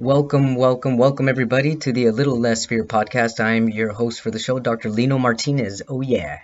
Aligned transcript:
Welcome, 0.00 0.54
welcome, 0.54 0.96
welcome, 0.96 1.28
everybody, 1.28 1.76
to 1.76 1.92
the 1.92 2.06
A 2.06 2.10
Little 2.10 2.40
Less 2.40 2.64
Fear 2.64 2.84
podcast. 2.84 3.38
I'm 3.38 3.68
your 3.68 3.92
host 3.92 4.22
for 4.22 4.30
the 4.30 4.38
show, 4.38 4.58
Dr. 4.58 4.88
Lino 4.88 5.18
Martinez. 5.18 5.82
Oh, 5.88 6.00
yeah. 6.00 6.38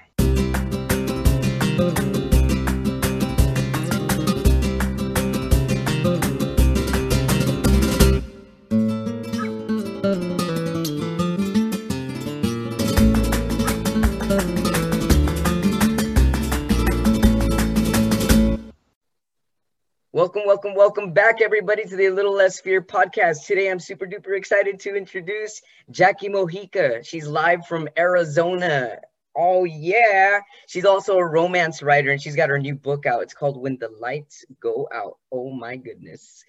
Welcome, 20.97 21.13
back, 21.13 21.43
everybody, 21.43 21.85
to 21.85 21.95
the 21.95 22.07
A 22.07 22.11
Little 22.11 22.33
Less 22.33 22.59
Fear 22.59 22.81
podcast. 22.81 23.45
Today, 23.45 23.71
I'm 23.71 23.79
super 23.79 24.07
duper 24.07 24.35
excited 24.35 24.81
to 24.81 24.96
introduce 24.96 25.61
Jackie 25.91 26.31
Mojica. 26.31 27.04
She's 27.04 27.27
live 27.27 27.67
from 27.67 27.87
Arizona. 27.99 28.96
Oh, 29.37 29.64
yeah. 29.64 30.40
She's 30.67 30.87
also 30.87 31.18
a 31.18 31.27
romance 31.27 31.82
writer 31.82 32.12
and 32.12 32.23
she's 32.23 32.34
got 32.34 32.48
her 32.48 32.59
new 32.59 32.75
book 32.75 33.05
out. 33.05 33.23
It's 33.23 33.34
called 33.34 33.61
When 33.61 33.77
the 33.77 33.91
Lights 34.01 34.47
Go 34.59 34.89
Out. 34.95 35.19
Oh, 35.31 35.51
my 35.51 35.77
goodness. 35.77 36.42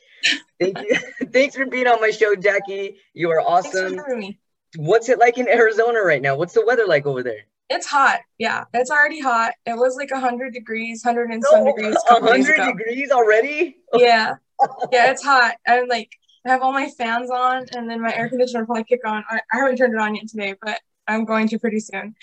Thank 0.62 0.80
you. 0.80 0.96
Thanks 1.34 1.58
for 1.58 1.66
being 1.66 1.88
on 1.88 2.00
my 2.00 2.12
show, 2.12 2.34
Jackie. 2.34 3.00
You 3.14 3.32
are 3.32 3.41
awesome. 3.41 4.00
What's 4.77 5.10
it 5.10 5.20
like 5.20 5.38
in 5.38 5.50
Arizona 5.50 6.00
right 6.04 6.22
now? 6.22 6.38
What's 6.38 6.54
the 6.54 6.66
weather 6.66 6.88
like 6.88 7.05
over 7.05 7.22
there? 7.22 7.48
It's 7.70 7.85
hot. 7.85 8.20
Yeah, 8.38 8.63
it's 8.73 8.89
already 8.89 9.20
hot. 9.20 9.53
It 9.66 9.77
was 9.77 9.98
like 9.98 10.12
100 10.12 10.53
degrees, 10.53 11.03
100 11.03 11.31
and 11.31 11.44
some 11.44 11.66
degrees. 11.66 11.98
100 12.07 12.66
degrees 12.66 13.12
already? 13.12 13.77
Yeah. 13.93 14.35
Yeah, 14.91 15.12
it's 15.12 15.23
hot. 15.23 15.55
I'm 15.67 15.88
like, 15.88 16.09
I 16.45 16.52
have 16.52 16.62
all 16.62 16.71
my 16.71 16.90
fans 16.90 17.30
on, 17.30 17.66
and 17.76 17.90
then 17.90 18.02
my 18.02 18.13
air 18.16 18.30
conditioner 18.30 18.62
will 18.62 18.67
probably 18.67 18.85
kick 18.85 19.02
on. 19.05 19.23
I, 19.30 19.41
I 19.53 19.57
haven't 19.57 19.77
turned 19.77 19.93
it 19.93 19.99
on 19.99 20.16
yet 20.16 20.27
today, 20.30 20.55
but 20.62 20.80
I'm 21.07 21.26
going 21.26 21.48
to 21.49 21.59
pretty 21.59 21.79
soon. 21.79 22.15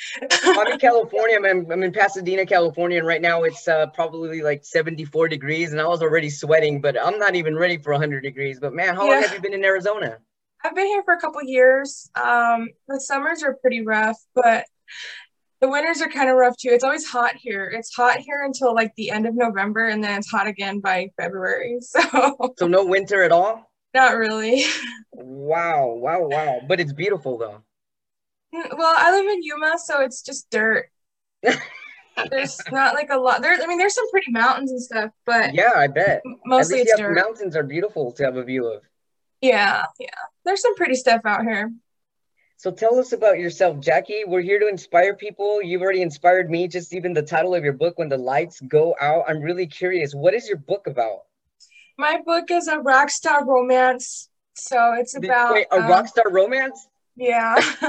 I'm 0.45 0.73
in 0.73 0.79
California. 0.79 1.37
I'm, 1.37 1.71
I'm 1.71 1.83
in 1.83 1.93
Pasadena, 1.93 2.47
California, 2.47 2.99
and 2.99 3.07
right 3.07 3.21
now 3.21 3.43
it's 3.43 3.69
uh, 3.69 3.87
probably 3.89 4.43
like 4.43 4.65
74 4.65 5.29
degrees, 5.29 5.73
and 5.73 5.81
I 5.81 5.87
was 5.87 6.03
already 6.03 6.31
sweating, 6.31 6.81
but 6.81 7.01
I'm 7.01 7.19
not 7.19 7.35
even 7.35 7.57
ready 7.57 7.79
for 7.79 7.93
100 7.93 8.23
degrees. 8.23 8.61
But 8.61 8.75
man, 8.75 8.95
how 8.95 9.05
yeah. 9.05 9.13
long 9.13 9.23
have 9.23 9.35
you 9.35 9.41
been 9.41 9.55
in 9.55 9.65
Arizona? 9.65 10.19
I've 10.65 10.75
been 10.75 10.87
here 10.87 11.03
for 11.03 11.15
a 11.15 11.21
couple 11.21 11.43
years. 11.43 12.11
Um, 12.15 12.69
the 12.89 13.01
summers 13.01 13.43
are 13.43 13.55
pretty 13.55 13.85
rough, 13.85 14.19
but 14.35 14.65
the 15.65 15.71
winters 15.71 16.03
are 16.03 16.09
kind 16.09 16.29
of 16.29 16.37
rough 16.37 16.59
too. 16.59 16.69
It's 16.73 16.85
always 16.85 17.07
hot 17.07 17.37
here. 17.37 17.73
It's 17.75 17.95
hot 17.95 18.19
here 18.19 18.45
until 18.45 18.75
like 18.75 18.93
the 18.97 19.09
end 19.09 19.27
of 19.27 19.35
November, 19.35 19.89
and 19.89 20.05
then 20.05 20.19
it's 20.19 20.31
hot 20.31 20.47
again 20.47 20.81
by 20.81 21.09
February. 21.17 21.79
So, 21.81 22.55
so 22.59 22.67
no 22.67 22.85
winter 22.85 23.23
at 23.23 23.33
all. 23.33 23.71
Not 23.95 24.17
really. 24.17 24.65
Wow! 25.17 25.95
Wow! 25.97 26.27
Wow! 26.27 26.61
But 26.67 26.81
it's 26.81 26.93
beautiful 26.93 27.39
though. 27.39 27.63
Mm, 28.53 28.77
well, 28.77 28.95
I 28.99 29.13
live 29.13 29.27
in 29.27 29.43
Yuma, 29.43 29.79
so 29.79 30.01
it's 30.03 30.23
just 30.23 30.51
dirt. 30.51 30.91
there's 32.31 32.61
not 32.73 32.95
like 32.95 33.11
a 33.11 33.17
lot 33.17 33.41
there. 33.41 33.53
I 33.53 33.67
mean, 33.67 33.79
there's 33.79 33.95
some 33.95 34.11
pretty 34.11 34.33
mountains 34.33 34.73
and 34.73 34.83
stuff, 34.83 35.11
but 35.25 35.55
yeah, 35.55 35.73
I 35.77 35.87
bet 35.87 36.21
mostly 36.45 36.81
it's 36.81 36.99
dirt. 36.99 37.15
Mountains 37.15 37.55
are 37.55 37.63
beautiful 37.63 38.11
to 38.13 38.25
have 38.25 38.37
a 38.37 38.43
view 38.43 38.67
of. 38.67 38.83
Yeah, 39.41 39.87
yeah. 40.01 40.09
There's 40.45 40.63
some 40.63 40.75
pretty 40.75 40.97
stuff 40.97 41.21
out 41.25 41.45
here. 41.45 41.73
So 42.57 42.71
tell 42.71 42.99
us 42.99 43.13
about 43.13 43.39
yourself, 43.39 43.81
Jackie. 43.81 44.25
We're 44.27 44.41
here 44.41 44.59
to 44.59 44.69
inspire 44.69 45.15
people. 45.15 45.63
You've 45.63 45.83
already 45.83 46.03
inspired 46.03 46.51
me, 46.51 46.69
just 46.69 46.95
even 46.95 47.13
the 47.13 47.23
title 47.23 47.55
of 47.55 47.65
your 47.65 47.73
book, 47.73 47.99
When 47.99 48.09
the 48.09 48.17
Lights 48.17 48.61
Go 48.61 48.95
Out. 49.01 49.25
I'm 49.29 49.41
really 49.41 49.67
curious. 49.67 50.15
What 50.15 50.35
is 50.35 50.49
your 50.49 50.57
book 50.57 50.87
about? 50.87 51.25
My 51.99 52.21
book 52.25 52.51
is 52.51 52.69
a 52.69 52.79
rock 52.79 53.11
star 53.11 53.45
romance. 53.45 54.29
So 54.55 54.95
it's 54.95 55.17
about 55.17 55.55
Wait, 55.55 55.67
a 55.73 55.81
um, 55.81 55.89
rock 55.89 56.09
star 56.09 56.31
romance? 56.31 56.89
Yeah. 57.17 57.55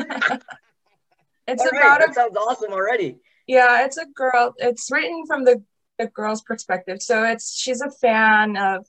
it's 1.47 1.61
All 1.61 1.69
about 1.69 1.99
right, 1.99 2.01
a, 2.01 2.05
that 2.07 2.15
sounds 2.15 2.35
awesome 2.35 2.73
already. 2.73 3.17
Yeah, 3.47 3.85
it's 3.85 3.97
a 3.97 4.05
girl. 4.05 4.53
It's 4.57 4.91
written 4.91 5.25
from 5.27 5.45
the 5.45 5.63
the 5.97 6.07
girl's 6.07 6.41
perspective. 6.41 7.01
So 7.01 7.23
it's 7.23 7.57
she's 7.57 7.81
a 7.81 7.91
fan 7.91 8.57
of 8.57 8.85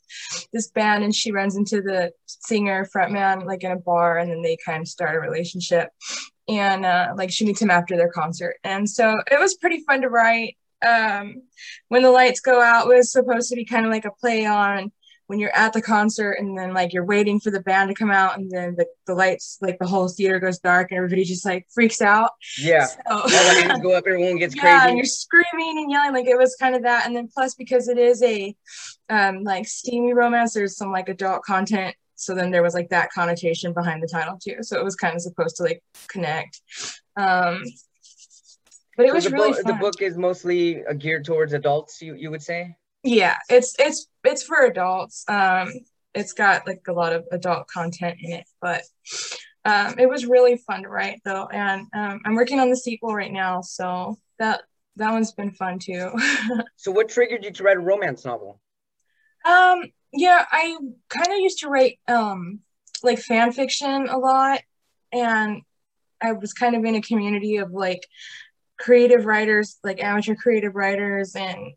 this 0.53 0.71
band 0.71 1.05
and 1.05 1.15
she 1.15 1.33
runs 1.33 1.57
into 1.57 1.81
the 1.81 2.13
singer 2.27 2.89
frontman 2.95 3.45
like 3.45 3.65
in 3.65 3.73
a 3.73 3.77
bar 3.77 4.19
and 4.19 4.31
then 4.31 4.43
they 4.43 4.57
kind 4.65 4.83
of 4.83 4.89
start 4.89 5.17
a 5.17 5.21
relationship 5.21 5.89
and 6.49 6.85
uh, 6.85 7.13
like 7.17 7.31
she 7.31 7.45
meets 7.45 7.61
him 7.63 7.71
after 7.71 7.97
their 7.97 8.11
concert. 8.11 8.57
And 8.65 8.89
so 8.89 9.15
it 9.31 9.41
was 9.41 9.57
pretty 9.57 9.83
fun 9.87 10.03
to 10.03 10.09
write. 10.09 10.57
Um, 10.87 11.43
when 11.89 12.03
the 12.03 12.11
lights 12.11 12.41
go 12.41 12.61
out 12.61 12.87
was 12.87 13.11
supposed 13.11 13.49
to 13.49 13.57
be 13.57 13.65
kind 13.65 13.87
of 13.87 13.91
like 13.91 14.05
a 14.05 14.11
play 14.11 14.45
on 14.45 14.93
when 15.27 15.41
you're 15.41 15.55
at 15.57 15.73
the 15.73 15.83
concert 15.83 16.33
and 16.33 16.57
then 16.57 16.73
like 16.73 16.93
you're 16.93 17.05
waiting 17.05 17.41
for 17.41 17.51
the 17.51 17.61
band 17.61 17.89
to 17.89 17.95
come 17.95 18.11
out 18.11 18.39
and 18.39 18.51
then 18.51 18.77
the, 18.77 18.87
the 19.07 19.15
lights 19.15 19.59
like 19.61 19.79
the 19.79 19.87
whole 19.87 20.09
theater 20.09 20.39
goes 20.39 20.59
dark 20.59 20.91
and 20.91 20.99
everybody 20.99 21.25
just 21.25 21.45
like 21.45 21.67
freaks 21.73 22.01
out. 22.01 22.31
Yeah. 22.59 22.87
So, 22.87 22.99
the 23.07 23.81
go 23.83 23.97
up 23.97 24.05
everyone 24.07 24.39
gets 24.39 24.55
yeah, 24.55 24.63
crazy. 24.63 24.89
and 24.89 24.97
you're 24.97 25.05
screaming 25.05 25.79
and 25.79 25.91
yelling 25.91 26.13
like 26.13 26.27
it 26.27 26.39
was 26.39 26.55
kind 26.57 26.77
of 26.77 26.83
that. 26.83 27.07
And 27.07 27.17
then 27.17 27.29
plus 27.33 27.55
because 27.55 27.89
it 27.89 27.99
is 27.99 28.23
a 28.23 28.55
um 29.09 29.43
like 29.43 29.67
steamy 29.67 30.15
romance 30.15 30.55
there's 30.55 30.77
some 30.77 30.93
like 30.93 31.09
adult 31.09 31.43
content. 31.43 31.97
So 32.15 32.35
then 32.35 32.51
there 32.51 32.63
was 32.63 32.75
like 32.75 32.91
that 32.91 33.11
connotation 33.11 33.73
behind 33.73 34.03
the 34.03 34.09
title 34.09 34.39
too. 34.43 34.59
So 34.63 34.79
it 34.79 34.85
was 34.85 34.95
kind 34.95 35.15
of 35.15 35.23
supposed 35.23 35.57
to 35.57 35.65
like 35.65 35.83
connect. 36.07 36.61
Um 37.17 37.65
but 38.97 39.07
it 39.07 39.09
so 39.11 39.15
was 39.15 39.25
the 39.25 39.31
really 39.31 39.53
book, 39.53 39.65
the 39.65 39.75
book 39.75 40.03
is 40.03 40.17
mostly 40.17 40.83
geared 40.99 41.25
towards 41.25 41.53
adults 41.53 42.01
you, 42.01 42.15
you 42.15 42.31
would 42.31 42.43
say 42.43 42.77
yeah 43.07 43.37
it's 43.49 43.75
it's 43.79 44.09
it's 44.25 44.43
for 44.43 44.65
adults. 44.65 45.25
Um 45.29 45.73
it's 46.15 46.33
got 46.33 46.67
like 46.67 46.83
a 46.89 46.93
lot 46.93 47.13
of 47.13 47.25
adult 47.31 47.69
content 47.69 48.19
in 48.23 48.33
it 48.33 48.45
but 48.61 48.83
um 49.65 49.95
it 49.99 50.09
was 50.09 50.27
really 50.27 50.57
fun 50.57 50.83
to 50.83 50.89
write 50.89 51.21
though 51.25 51.47
and 51.53 51.87
um, 51.95 52.21
i'm 52.25 52.35
working 52.35 52.59
on 52.59 52.71
the 52.71 52.77
sequel 52.77 53.15
right 53.15 53.33
now 53.33 53.61
so 53.61 54.19
that 54.39 54.63
that 54.99 55.13
one's 55.13 55.33
been 55.33 55.53
fun 55.53 55.79
too. 55.79 56.11
So 56.77 56.91
what 56.91 57.11
triggered 57.11 57.45
you 57.45 57.51
to 57.51 57.63
write 57.63 57.77
a 57.77 57.81
romance 57.81 58.25
novel? 58.25 58.61
Um 59.45 59.83
yeah 60.13 60.45
i 60.51 60.77
kind 61.09 61.27
of 61.29 61.39
used 61.39 61.59
to 61.59 61.69
write 61.69 61.99
um 62.09 62.61
like 63.03 63.19
fan 63.19 63.53
fiction 63.53 64.09
a 64.09 64.17
lot 64.17 64.61
and 65.13 65.63
i 66.23 66.33
was 66.33 66.53
kind 66.53 66.75
of 66.75 66.85
in 66.85 66.95
a 66.95 67.03
community 67.03 67.57
of 67.57 67.73
like 67.73 68.07
creative 68.79 69.27
writers 69.27 69.79
like 69.85 70.03
amateur 70.03 70.35
creative 70.35 70.75
writers 70.75 71.35
and 71.35 71.73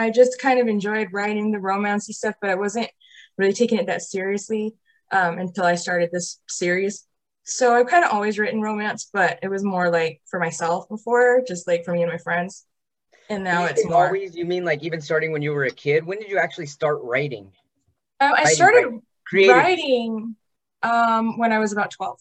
I 0.00 0.10
just 0.10 0.40
kind 0.40 0.58
of 0.60 0.66
enjoyed 0.66 1.08
writing 1.12 1.52
the 1.52 1.58
romancy 1.58 2.12
stuff, 2.12 2.34
but 2.40 2.50
I 2.50 2.54
wasn't 2.54 2.88
really 3.36 3.52
taking 3.52 3.78
it 3.78 3.86
that 3.86 4.02
seriously 4.02 4.74
um, 5.12 5.38
until 5.38 5.64
I 5.64 5.74
started 5.74 6.10
this 6.12 6.40
series. 6.48 7.06
So 7.44 7.74
I've 7.74 7.86
kind 7.86 8.04
of 8.04 8.12
always 8.12 8.38
written 8.38 8.60
romance, 8.60 9.10
but 9.12 9.38
it 9.42 9.48
was 9.48 9.64
more 9.64 9.90
like 9.90 10.20
for 10.26 10.38
myself 10.38 10.88
before, 10.88 11.42
just 11.46 11.66
like 11.66 11.84
for 11.84 11.92
me 11.92 12.02
and 12.02 12.10
my 12.10 12.18
friends. 12.18 12.66
And 13.28 13.44
now 13.44 13.64
it's 13.64 13.84
more. 13.84 14.06
Always, 14.06 14.36
you 14.36 14.44
mean 14.44 14.64
like 14.64 14.82
even 14.82 15.00
starting 15.00 15.32
when 15.32 15.42
you 15.42 15.52
were 15.52 15.64
a 15.64 15.70
kid? 15.70 16.04
When 16.04 16.18
did 16.18 16.30
you 16.30 16.38
actually 16.38 16.66
start 16.66 16.98
writing? 17.02 17.52
Um, 18.20 18.32
I 18.36 18.44
started 18.44 19.00
writing, 19.32 19.50
writing 19.50 20.36
um, 20.82 21.38
when 21.38 21.52
I 21.52 21.58
was 21.58 21.72
about 21.72 21.90
twelve. 21.90 22.18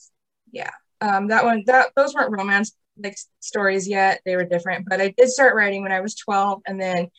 Yeah, 0.51 0.71
um, 1.01 1.27
that 1.27 1.43
one 1.43 1.63
that 1.65 1.91
those 1.95 2.13
weren't 2.13 2.31
romance 2.31 2.75
like 3.01 3.17
stories 3.39 3.87
yet; 3.87 4.21
they 4.25 4.35
were 4.35 4.45
different. 4.45 4.87
But 4.87 5.01
I 5.01 5.13
did 5.17 5.29
start 5.29 5.55
writing 5.55 5.81
when 5.81 5.91
I 5.91 6.01
was 6.01 6.15
twelve, 6.15 6.61
and 6.67 6.79
then 6.79 7.09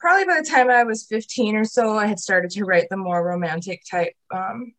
probably 0.00 0.24
by 0.24 0.40
the 0.40 0.48
time 0.48 0.70
I 0.70 0.84
was 0.84 1.04
15 1.04 1.56
or 1.56 1.64
so, 1.64 1.96
I 1.96 2.06
had 2.06 2.18
started 2.18 2.50
to 2.52 2.64
write 2.64 2.88
the 2.90 2.96
more 2.96 3.22
romantic 3.22 3.82
type 3.88 4.14
um, 4.34 4.74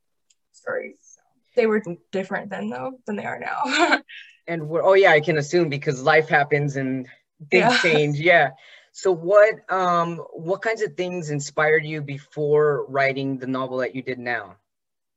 stories. 0.51 1.17
They 1.55 1.67
were 1.67 1.83
different 2.11 2.49
then, 2.49 2.69
though, 2.69 2.99
than 3.05 3.17
they 3.17 3.25
are 3.25 3.39
now. 3.39 3.99
and 4.47 4.67
we're, 4.67 4.83
oh 4.83 4.93
yeah, 4.93 5.11
I 5.11 5.19
can 5.19 5.37
assume 5.37 5.69
because 5.69 6.01
life 6.01 6.27
happens 6.27 6.75
and 6.75 7.07
things 7.49 7.73
yeah. 7.73 7.77
change. 7.77 8.19
Yeah. 8.19 8.51
So 8.93 9.11
what 9.11 9.55
um 9.71 10.17
what 10.33 10.61
kinds 10.61 10.81
of 10.81 10.95
things 10.95 11.29
inspired 11.29 11.85
you 11.85 12.01
before 12.01 12.85
writing 12.87 13.37
the 13.37 13.47
novel 13.47 13.77
that 13.77 13.95
you 13.95 14.01
did 14.01 14.19
now? 14.19 14.57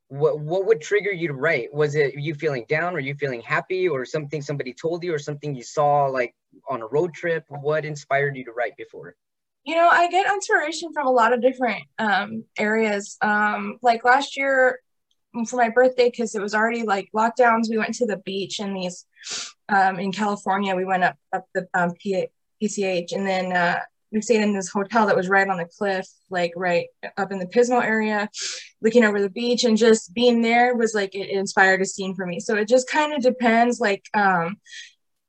What 0.08 0.38
what 0.38 0.66
would 0.66 0.80
trigger 0.80 1.10
you 1.10 1.28
to 1.28 1.34
write? 1.34 1.74
Was 1.74 1.96
it 1.96 2.14
you 2.14 2.34
feeling 2.34 2.66
down 2.68 2.94
or 2.94 3.00
you 3.00 3.14
feeling 3.14 3.40
happy 3.40 3.88
or 3.88 4.04
something 4.04 4.42
somebody 4.42 4.72
told 4.72 5.02
you 5.02 5.12
or 5.12 5.18
something 5.18 5.54
you 5.54 5.64
saw 5.64 6.06
like 6.06 6.34
on 6.68 6.82
a 6.82 6.86
road 6.86 7.14
trip? 7.14 7.44
What 7.48 7.84
inspired 7.84 8.36
you 8.36 8.44
to 8.44 8.52
write 8.52 8.76
before? 8.76 9.16
You 9.64 9.76
know, 9.76 9.88
I 9.88 10.08
get 10.10 10.30
inspiration 10.30 10.92
from 10.92 11.06
a 11.06 11.10
lot 11.10 11.32
of 11.32 11.40
different 11.40 11.84
um, 11.98 12.44
areas. 12.58 13.16
Um, 13.22 13.78
like 13.82 14.04
last 14.04 14.36
year 14.36 14.80
for 15.48 15.56
my 15.56 15.70
birthday, 15.70 16.10
because 16.10 16.34
it 16.34 16.42
was 16.42 16.54
already 16.54 16.82
like 16.82 17.08
lockdowns, 17.14 17.68
we 17.68 17.78
went 17.78 17.94
to 17.94 18.06
the 18.06 18.18
beach 18.18 18.60
in 18.60 18.74
these 18.74 19.06
um, 19.68 19.98
in 19.98 20.12
California. 20.12 20.76
We 20.76 20.84
went 20.84 21.04
up 21.04 21.16
up 21.32 21.46
the 21.54 21.66
um, 21.74 21.92
P- 21.98 22.28
PCH, 22.62 23.12
and 23.12 23.26
then 23.26 23.52
uh, 23.52 23.80
we 24.12 24.20
stayed 24.20 24.42
in 24.42 24.54
this 24.54 24.68
hotel 24.68 25.06
that 25.06 25.16
was 25.16 25.28
right 25.28 25.48
on 25.48 25.58
the 25.58 25.68
cliff, 25.78 26.06
like 26.30 26.52
right 26.56 26.86
up 27.16 27.32
in 27.32 27.38
the 27.38 27.46
Pismo 27.46 27.82
area, 27.82 28.28
looking 28.80 29.04
over 29.04 29.20
the 29.20 29.30
beach, 29.30 29.64
and 29.64 29.76
just 29.76 30.14
being 30.14 30.42
there 30.42 30.76
was 30.76 30.94
like 30.94 31.14
it 31.14 31.30
inspired 31.30 31.82
a 31.82 31.86
scene 31.86 32.14
for 32.14 32.26
me. 32.26 32.38
So 32.38 32.54
it 32.54 32.68
just 32.68 32.88
kind 32.88 33.12
of 33.12 33.22
depends. 33.22 33.80
Like 33.80 34.04
um, 34.14 34.56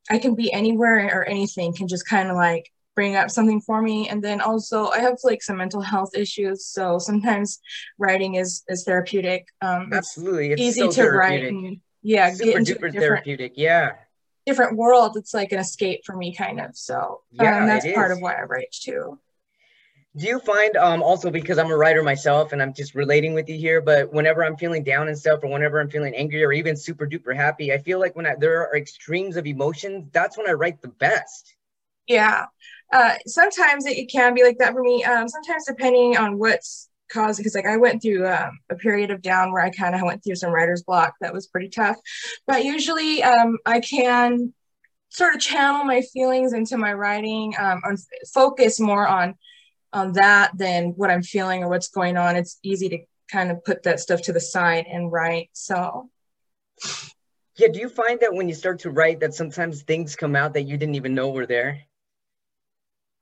I 0.09 0.19
can 0.19 0.35
be 0.35 0.51
anywhere 0.51 1.09
or 1.19 1.23
anything 1.23 1.73
can 1.73 1.87
just 1.87 2.07
kind 2.07 2.29
of 2.29 2.35
like 2.35 2.71
bring 2.95 3.15
up 3.15 3.29
something 3.29 3.61
for 3.61 3.81
me 3.81 4.09
and 4.09 4.23
then 4.23 4.41
also 4.41 4.87
i 4.87 4.99
have 4.99 5.17
like 5.23 5.43
some 5.43 5.57
mental 5.57 5.81
health 5.81 6.15
issues 6.15 6.65
so 6.65 6.97
sometimes 6.97 7.59
writing 7.97 8.35
is 8.35 8.63
is 8.69 8.83
therapeutic 8.83 9.47
um 9.61 9.89
Absolutely. 9.93 10.51
It's 10.51 10.61
easy 10.61 10.81
so 10.81 10.91
to 10.91 11.09
write 11.11 11.43
and 11.43 11.79
yeah 12.01 12.31
Super 12.33 12.45
get 12.45 12.57
into 12.57 12.71
a 12.73 12.75
duper 12.75 12.91
different 12.91 12.99
therapeutic. 12.99 13.53
Yeah. 13.55 13.91
different 14.45 14.77
world 14.77 15.17
it's 15.17 15.33
like 15.33 15.51
an 15.51 15.59
escape 15.59 16.01
for 16.05 16.15
me 16.15 16.33
kind 16.33 16.59
of 16.59 16.75
so 16.77 17.21
Yeah, 17.31 17.61
um, 17.61 17.67
that's 17.67 17.85
part 17.93 18.11
of 18.11 18.19
why 18.19 18.33
i 18.35 18.43
write 18.43 18.71
too 18.71 19.19
Do 20.17 20.25
you 20.27 20.39
find 20.39 20.77
um 20.77 21.03
also 21.03 21.29
because 21.29 21.57
I'm 21.57 21.71
a 21.71 21.75
writer 21.77 22.01
myself 22.01 22.53
and 22.53 22.61
I'm 22.61 22.73
just 22.73 22.95
relating 22.95 23.33
with 23.33 23.49
you 23.49 23.57
here, 23.57 23.81
but 23.81 24.13
whenever 24.13 24.45
I'm 24.45 24.55
feeling 24.55 24.83
down 24.83 25.09
and 25.09 25.17
stuff, 25.17 25.43
or 25.43 25.49
whenever 25.49 25.79
I'm 25.81 25.89
feeling 25.89 26.15
angry 26.15 26.41
or 26.43 26.53
even 26.53 26.77
super 26.77 27.05
duper 27.05 27.35
happy, 27.35 27.73
I 27.73 27.79
feel 27.79 27.99
like 27.99 28.15
when 28.15 28.25
I, 28.25 28.35
there 28.35 28.61
are 28.61 28.77
extremes 28.77 29.35
of 29.35 29.45
emotions, 29.45 30.07
that's 30.13 30.37
when 30.37 30.47
I 30.47 30.53
write 30.53 30.81
the 30.81 30.87
best. 30.87 31.55
yeah 32.07 32.45
uh 32.93 33.15
sometimes 33.27 33.85
it, 33.85 33.97
it 33.97 34.11
can 34.11 34.33
be 34.33 34.43
like 34.43 34.57
that 34.59 34.73
for 34.73 34.81
me. 34.81 35.03
Um 35.03 35.27
sometimes 35.27 35.65
depending 35.65 36.17
on 36.17 36.37
what's 36.37 36.89
caused 37.11 37.37
because 37.37 37.55
like 37.55 37.67
i 37.67 37.77
went 37.77 38.01
through 38.01 38.27
um, 38.27 38.59
a 38.69 38.75
period 38.75 39.11
of 39.11 39.21
down 39.21 39.51
where 39.51 39.61
i 39.61 39.69
kind 39.69 39.93
of 39.93 40.01
went 40.01 40.23
through 40.23 40.35
some 40.35 40.51
writer's 40.51 40.83
block 40.83 41.13
that 41.21 41.33
was 41.33 41.47
pretty 41.47 41.69
tough. 41.69 41.97
But 42.47 42.65
usually 42.65 43.23
um 43.23 43.57
i 43.65 43.79
can 43.79 44.53
sort 45.09 45.35
of 45.35 45.41
channel 45.41 45.85
my 45.85 46.01
feelings 46.01 46.53
into 46.53 46.77
my 46.77 46.93
writing 46.93 47.53
um 47.59 47.81
on 47.85 47.97
focus 48.33 48.79
more 48.79 49.07
on 49.07 49.35
on 49.93 50.13
that 50.13 50.51
than 50.57 50.89
what 50.95 51.11
i'm 51.11 51.23
feeling 51.23 51.63
or 51.63 51.69
what's 51.69 51.89
going 51.89 52.17
on. 52.17 52.35
It's 52.35 52.59
easy 52.63 52.89
to 52.89 52.97
kind 53.31 53.51
of 53.51 53.63
put 53.63 53.83
that 53.83 53.99
stuff 53.99 54.21
to 54.23 54.33
the 54.33 54.39
side 54.39 54.85
and 54.89 55.11
write 55.11 55.49
so. 55.53 56.09
Yeah, 57.57 57.69
do 57.69 57.79
you 57.79 57.87
find 57.87 58.19
that 58.19 58.33
when 58.33 58.49
you 58.49 58.55
start 58.55 58.79
to 58.79 58.89
write 58.89 59.21
that 59.21 59.33
sometimes 59.33 59.83
things 59.83 60.15
come 60.15 60.35
out 60.35 60.53
that 60.53 60.63
you 60.63 60.77
didn't 60.77 60.95
even 60.95 61.15
know 61.15 61.29
were 61.29 61.45
there? 61.45 61.83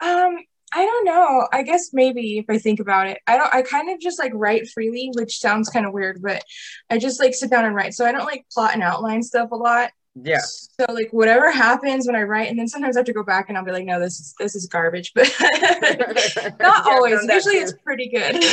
Um, 0.04 0.38
I 0.76 0.86
don't 0.86 1.06
know. 1.06 1.48
I 1.54 1.62
guess 1.62 1.92
maybe 1.94 2.40
if 2.40 2.46
I 2.50 2.58
think 2.58 2.80
about 2.80 3.08
it, 3.08 3.20
I 3.28 3.38
don't. 3.38 3.54
I 3.54 3.62
kind 3.62 3.90
of 3.90 4.00
just 4.00 4.20
like 4.20 4.32
write 4.34 4.68
freely, 4.70 5.12
which 5.14 5.40
sounds 5.40 5.70
kind 5.70 5.86
of 5.86 5.94
weird, 5.94 6.22
but 6.22 6.44
I 6.90 6.98
just 6.98 7.20
like 7.20 7.36
sit 7.36 7.52
down 7.52 7.66
and 7.66 7.76
write. 7.76 7.94
So 7.94 8.06
I 8.06 8.12
don't 8.12 8.26
like 8.26 8.46
plot 8.52 8.74
and 8.74 8.82
outline 8.82 9.22
stuff 9.22 9.52
a 9.52 9.56
lot. 9.56 9.92
Yeah. 10.16 10.42
So 10.42 10.86
like 10.90 11.10
whatever 11.12 11.52
happens 11.52 12.08
when 12.08 12.16
I 12.16 12.24
write, 12.24 12.50
and 12.50 12.58
then 12.58 12.68
sometimes 12.68 12.98
I 12.98 13.00
have 13.00 13.06
to 13.06 13.14
go 13.14 13.24
back 13.24 13.50
and 13.50 13.58
I'll 13.58 13.64
be 13.64 13.72
like, 13.72 13.86
no, 13.86 14.00
this 14.00 14.20
is 14.20 14.34
this 14.40 14.56
is 14.56 14.66
garbage. 14.66 15.12
But 15.14 15.32
not 16.60 16.82
I've 16.82 16.88
always. 16.88 17.24
Usually 17.24 17.56
it's 17.56 17.74
pretty 17.84 18.10
good. 18.10 18.44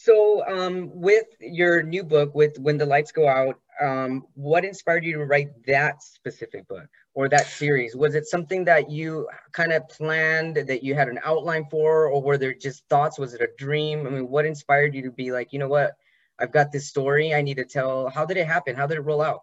So, 0.00 0.46
um, 0.46 0.90
with 0.94 1.26
your 1.40 1.82
new 1.82 2.04
book, 2.04 2.32
with 2.32 2.56
When 2.60 2.78
the 2.78 2.86
Lights 2.86 3.10
Go 3.10 3.26
Out, 3.26 3.58
um, 3.80 4.24
what 4.34 4.64
inspired 4.64 5.04
you 5.04 5.14
to 5.14 5.24
write 5.24 5.48
that 5.66 6.04
specific 6.04 6.68
book 6.68 6.88
or 7.18 7.28
that 7.28 7.48
series? 7.48 7.96
Was 7.96 8.14
it 8.14 8.28
something 8.28 8.64
that 8.64 8.88
you 8.88 9.28
kind 9.50 9.72
of 9.72 9.88
planned, 9.88 10.54
that 10.54 10.84
you 10.84 10.94
had 10.94 11.08
an 11.08 11.18
outline 11.24 11.66
for, 11.68 12.06
or 12.06 12.22
were 12.22 12.38
there 12.38 12.54
just 12.54 12.88
thoughts? 12.88 13.18
Was 13.18 13.34
it 13.34 13.40
a 13.40 13.48
dream? 13.58 14.06
I 14.06 14.10
mean, 14.10 14.28
what 14.28 14.46
inspired 14.46 14.94
you 14.94 15.02
to 15.02 15.10
be 15.10 15.32
like, 15.32 15.52
you 15.52 15.58
know 15.58 15.66
what, 15.66 15.96
I've 16.38 16.52
got 16.52 16.70
this 16.70 16.86
story 16.86 17.34
I 17.34 17.42
need 17.42 17.56
to 17.56 17.64
tell? 17.64 18.08
How 18.08 18.24
did 18.24 18.36
it 18.36 18.46
happen? 18.46 18.76
How 18.76 18.86
did 18.86 18.98
it 18.98 19.00
roll 19.00 19.20
out? 19.20 19.40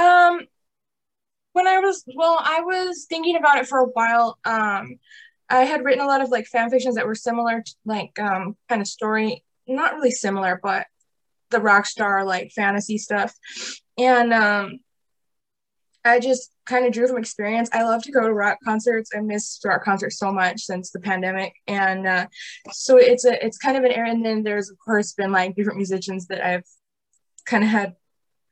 Um, 0.00 0.40
when 1.52 1.68
I 1.68 1.78
was 1.78 2.02
well, 2.12 2.40
I 2.42 2.62
was 2.62 3.06
thinking 3.08 3.36
about 3.36 3.58
it 3.58 3.68
for 3.68 3.78
a 3.78 3.86
while. 3.86 4.36
Um, 4.44 4.96
I 5.48 5.60
had 5.60 5.84
written 5.84 6.02
a 6.02 6.08
lot 6.08 6.22
of 6.22 6.30
like 6.30 6.46
fan 6.46 6.70
fictions 6.70 6.96
that 6.96 7.06
were 7.06 7.14
similar, 7.14 7.62
to, 7.62 7.74
like 7.84 8.18
um, 8.18 8.56
kind 8.68 8.82
of 8.82 8.88
story, 8.88 9.44
not 9.68 9.94
really 9.94 10.10
similar, 10.10 10.58
but 10.60 10.88
the 11.50 11.60
rock 11.60 11.86
star 11.86 12.24
like 12.24 12.50
fantasy 12.50 12.98
stuff, 12.98 13.32
and 13.96 14.32
um, 14.32 14.80
I 16.04 16.20
just 16.20 16.52
kind 16.66 16.86
of 16.86 16.92
drew 16.92 17.06
from 17.08 17.18
experience. 17.18 17.68
I 17.72 17.82
love 17.82 18.02
to 18.02 18.12
go 18.12 18.22
to 18.22 18.32
rock 18.32 18.58
concerts. 18.64 19.10
I 19.14 19.20
miss 19.20 19.60
rock 19.64 19.84
concerts 19.84 20.18
so 20.18 20.30
much 20.32 20.62
since 20.62 20.90
the 20.90 21.00
pandemic, 21.00 21.54
and 21.66 22.06
uh, 22.06 22.26
so 22.72 22.98
it's 22.98 23.24
a 23.24 23.44
it's 23.44 23.58
kind 23.58 23.76
of 23.76 23.84
an 23.84 23.92
area. 23.92 24.12
And 24.12 24.24
then 24.24 24.42
there's 24.42 24.70
of 24.70 24.76
course 24.78 25.12
been 25.12 25.32
like 25.32 25.56
different 25.56 25.78
musicians 25.78 26.26
that 26.26 26.44
I've 26.46 26.64
kind 27.46 27.64
of 27.64 27.70
had 27.70 27.94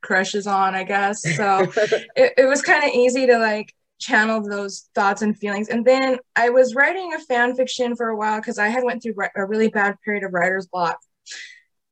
crushes 0.02 0.46
on, 0.46 0.74
I 0.74 0.84
guess. 0.84 1.22
So 1.36 1.60
it, 2.16 2.32
it 2.36 2.48
was 2.48 2.62
kind 2.62 2.84
of 2.84 2.90
easy 2.90 3.26
to 3.26 3.38
like 3.38 3.72
channel 3.98 4.42
those 4.42 4.88
thoughts 4.94 5.22
and 5.22 5.38
feelings. 5.38 5.68
And 5.68 5.84
then 5.84 6.18
I 6.36 6.50
was 6.50 6.74
writing 6.74 7.14
a 7.14 7.18
fan 7.20 7.54
fiction 7.54 7.96
for 7.96 8.08
a 8.08 8.16
while 8.16 8.40
because 8.40 8.58
I 8.58 8.68
had 8.68 8.84
went 8.84 9.02
through 9.02 9.14
a 9.36 9.46
really 9.46 9.68
bad 9.68 9.96
period 10.04 10.24
of 10.24 10.32
writer's 10.32 10.66
block. 10.66 10.98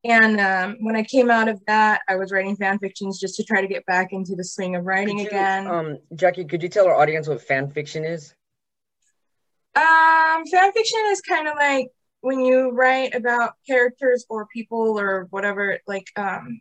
And 0.02 0.40
um, 0.40 0.76
when 0.80 0.96
I 0.96 1.02
came 1.02 1.30
out 1.30 1.48
of 1.48 1.60
that, 1.66 2.00
I 2.08 2.16
was 2.16 2.32
writing 2.32 2.56
fan 2.56 2.78
fictions 2.78 3.20
just 3.20 3.36
to 3.36 3.44
try 3.44 3.60
to 3.60 3.66
get 3.66 3.84
back 3.84 4.12
into 4.12 4.34
the 4.34 4.44
swing 4.44 4.74
of 4.74 4.86
writing 4.86 5.18
you, 5.18 5.26
again. 5.26 5.66
um, 5.66 5.98
Jackie, 6.14 6.44
could 6.44 6.62
you 6.62 6.70
tell 6.70 6.86
our 6.86 6.94
audience 6.94 7.28
what 7.28 7.42
fan 7.42 7.70
fiction 7.70 8.04
is? 8.04 8.34
Um, 9.76 10.44
fan 10.46 10.72
fiction 10.72 11.00
is 11.08 11.20
kind 11.20 11.48
of 11.48 11.54
like 11.56 11.88
when 12.22 12.40
you 12.40 12.70
write 12.70 13.14
about 13.14 13.52
characters 13.66 14.24
or 14.28 14.46
people 14.46 14.98
or 14.98 15.26
whatever, 15.30 15.78
like 15.86 16.06
um 16.16 16.60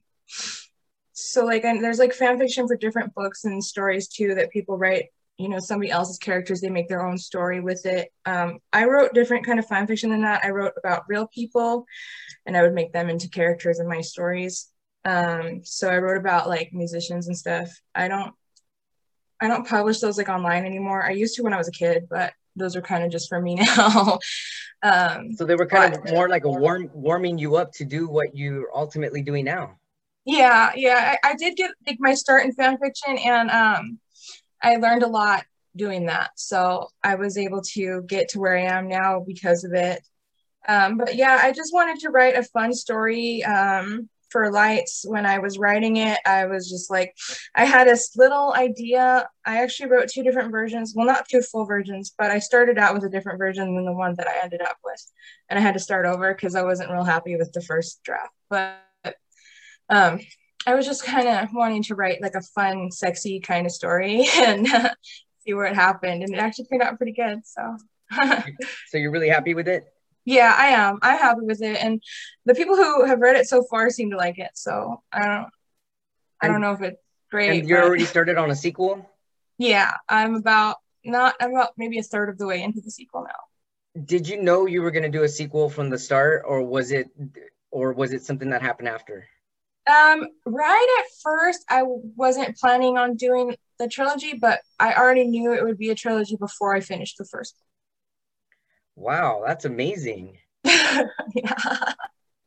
so 1.14 1.44
like 1.44 1.66
and 1.66 1.84
there's 1.84 2.00
like 2.00 2.14
fan 2.14 2.38
fiction 2.40 2.68
for 2.68 2.78
different 2.78 3.14
books 3.14 3.44
and 3.46 3.64
stories 3.64 4.08
too 4.08 4.36
that 4.36 4.52
people 4.52 4.78
write, 4.78 5.06
you 5.40 5.48
know, 5.50 5.58
somebody 5.60 5.90
else's 5.90 6.18
characters, 6.18 6.60
they 6.60 6.70
make 6.70 6.90
their 6.90 7.06
own 7.06 7.18
story 7.18 7.62
with 7.62 7.86
it. 7.86 8.10
Um, 8.26 8.60
I 8.74 8.86
wrote 8.86 9.14
different 9.14 9.46
kind 9.46 9.58
of 9.58 9.66
fan 9.66 9.88
fiction 9.88 10.10
than 10.10 10.22
that. 10.24 10.44
I 10.44 10.50
wrote 10.50 10.74
about 10.78 11.06
real 11.08 11.28
people 11.28 11.86
and 12.46 12.58
I 12.58 12.62
would 12.62 12.74
make 12.74 12.92
them 12.92 13.10
into 13.10 13.30
characters 13.30 13.80
in 13.80 13.88
my 13.88 14.02
stories. 14.02 14.68
Um, 15.06 15.62
so 15.64 15.90
I 15.90 15.98
wrote 15.98 16.18
about 16.18 16.50
like 16.50 16.72
musicians 16.74 17.28
and 17.28 17.38
stuff. 17.38 17.70
I 17.96 18.10
don't 18.10 18.34
I 19.42 19.48
don't 19.48 19.66
publish 19.66 20.00
those 20.02 20.18
like 20.18 20.28
online 20.28 20.66
anymore. 20.66 21.02
I 21.06 21.12
used 21.12 21.36
to 21.38 21.44
when 21.44 21.54
I 21.54 21.58
was 21.58 21.70
a 21.70 21.72
kid, 21.72 22.08
but 22.10 22.34
those 22.58 22.76
are 22.76 22.82
kind 22.82 23.06
of 23.06 23.10
just 23.10 23.30
for 23.30 23.40
me 23.42 23.56
now. 23.78 24.20
um, 24.84 25.32
So 25.38 25.46
they 25.46 25.56
were 25.56 25.66
kind 25.66 25.94
But- 25.94 26.06
of 26.10 26.14
more 26.14 26.28
like 26.28 26.44
a 26.44 26.50
warm, 26.52 26.90
warming 26.94 27.38
you 27.38 27.56
up 27.56 27.72
to 27.76 27.86
do 27.86 28.10
what 28.10 28.36
you're 28.36 28.68
ultimately 28.76 29.22
doing 29.22 29.46
now. 29.46 29.78
yeah, 30.26 30.72
yeah, 30.76 31.16
I, 31.24 31.30
I 31.30 31.36
did 31.36 31.56
get 31.56 31.72
like 31.88 31.98
my 32.02 32.14
start 32.14 32.44
in 32.46 32.52
fan 32.52 32.78
fiction, 32.78 33.18
and 33.20 33.50
um, 33.50 34.00
I 34.62 34.76
learned 34.76 35.04
a 35.04 35.08
lot 35.08 35.46
doing 35.76 36.08
that. 36.08 36.32
So 36.36 36.90
I 37.04 37.16
was 37.16 37.38
able 37.38 37.62
to 37.74 38.04
get 38.08 38.30
to 38.30 38.40
where 38.40 38.58
I 38.58 38.64
am 38.64 38.88
now 38.88 39.24
because 39.26 39.64
of 39.64 39.74
it. 39.74 40.02
Um, 40.68 40.98
but 40.98 41.16
yeah, 41.16 41.40
I 41.42 41.52
just 41.52 41.74
wanted 41.74 42.00
to 42.00 42.10
write 42.10 42.36
a 42.36 42.44
fun 42.44 42.74
story 42.74 43.44
um, 43.44 44.10
for 44.30 44.52
Lights. 44.52 45.06
When 45.08 45.26
I 45.26 45.40
was 45.40 45.58
writing 45.58 45.98
it, 45.98 46.20
I 46.26 46.46
was 46.46 46.70
just 46.70 46.92
like, 46.92 47.16
I 47.56 47.66
had 47.66 47.88
this 47.88 48.16
little 48.16 48.54
idea. 48.54 49.28
I 49.46 49.64
actually 49.64 49.90
wrote 49.90 50.10
two 50.10 50.24
different 50.24 50.52
versions. 50.52 50.94
Well, 50.96 51.08
not 51.08 51.28
two 51.30 51.42
full 51.42 51.66
versions, 51.66 52.14
but 52.18 52.30
I 52.30 52.40
started 52.40 52.78
out 52.78 52.94
with 52.94 53.06
a 53.06 53.10
different 53.10 53.40
version 53.40 53.74
than 53.76 53.86
the 53.86 53.94
one 53.94 54.16
that 54.16 54.28
I 54.28 54.44
ended 54.44 54.62
up 54.62 54.78
with. 54.84 55.04
And 55.50 55.58
I 55.58 55.62
had 55.62 55.74
to 55.74 55.80
start 55.80 56.06
over 56.06 56.34
because 56.34 56.56
I 56.56 56.64
wasn't 56.64 56.92
real 56.92 57.04
happy 57.06 57.36
with 57.36 57.52
the 57.54 57.62
first 57.62 58.02
draft. 58.04 58.34
But 58.50 58.78
um, 59.90 60.20
I 60.68 60.76
was 60.76 60.86
just 60.86 61.04
kind 61.06 61.28
of 61.28 61.54
wanting 61.54 61.84
to 61.84 61.96
write 61.96 62.22
like 62.22 62.36
a 62.36 62.42
fun, 62.42 62.92
sexy 62.92 63.40
kind 63.40 63.66
of 63.66 63.72
story 63.72 64.28
and 64.36 64.68
uh, 64.72 64.90
see 65.46 65.54
where 65.54 65.66
it 65.66 65.76
happened. 65.76 66.24
And 66.24 66.34
it 66.34 66.40
actually 66.40 66.66
turned 66.66 66.82
out 66.84 66.98
pretty 66.98 67.14
good. 67.14 67.40
So. 67.46 67.78
So 68.88 68.98
you're 68.98 69.12
really 69.12 69.30
happy 69.30 69.54
with 69.54 69.68
it? 69.68 69.86
Yeah, 70.26 70.54
I 70.58 70.68
am. 70.68 70.98
I'm 71.02 71.18
happy 71.20 71.42
with 71.44 71.62
it, 71.62 71.78
and 71.82 72.02
the 72.46 72.54
people 72.56 72.76
who 72.76 73.06
have 73.06 73.20
read 73.20 73.36
it 73.36 73.48
so 73.48 73.64
far 73.64 73.90
seem 73.90 74.12
to 74.12 74.18
like 74.18 74.38
it. 74.40 74.52
So 74.56 75.02
I 75.12 75.20
don't, 75.26 75.48
I 76.42 76.48
don't 76.48 76.56
And- 76.56 76.62
know 76.64 76.72
if 76.74 76.82
it's 76.82 77.02
great. 77.32 77.60
And 77.60 77.68
you're 77.70 77.82
but- 77.82 77.88
already 77.88 78.06
started 78.06 78.38
on 78.38 78.50
a 78.52 78.56
sequel? 78.56 79.08
yeah, 79.58 79.94
I'm 80.08 80.36
about 80.36 80.78
not. 81.06 81.36
I'm 81.40 81.52
about 81.52 81.72
maybe 81.78 82.00
a 82.00 82.04
third 82.04 82.30
of 82.30 82.38
the 82.38 82.48
way 82.48 82.62
into 82.64 82.82
the 82.82 82.92
sequel 82.92 83.24
now. 83.24 84.02
Did 84.04 84.28
you 84.28 84.42
know 84.42 84.66
you 84.66 84.82
were 84.82 84.92
going 84.92 85.04
to 85.04 85.10
do 85.18 85.24
a 85.24 85.30
sequel 85.30 85.70
from 85.70 85.90
the 85.90 85.98
start 85.98 86.44
or 86.48 86.62
was 86.64 86.92
it 86.92 87.10
or 87.72 87.94
was 87.94 88.12
it 88.14 88.24
something 88.24 88.50
that 88.50 88.62
happened 88.62 88.88
after? 88.88 89.28
Um, 89.90 90.28
right 90.46 90.98
at 91.00 91.06
first, 91.24 91.66
I 91.70 91.84
wasn't 91.84 92.58
planning 92.58 92.98
on 92.98 93.16
doing 93.16 93.56
the 93.80 93.88
trilogy, 93.88 94.34
but 94.40 94.62
I 94.80 94.94
already 94.94 95.26
knew 95.26 95.54
it 95.54 95.64
would 95.64 95.78
be 95.78 95.90
a 95.90 95.96
trilogy 95.96 96.36
before 96.36 96.76
I 96.76 96.82
finished 96.82 97.18
the 97.18 97.26
first. 97.26 97.56
Wow, 98.96 99.44
that's 99.46 99.66
amazing. 99.66 100.38
yeah, 100.64 101.94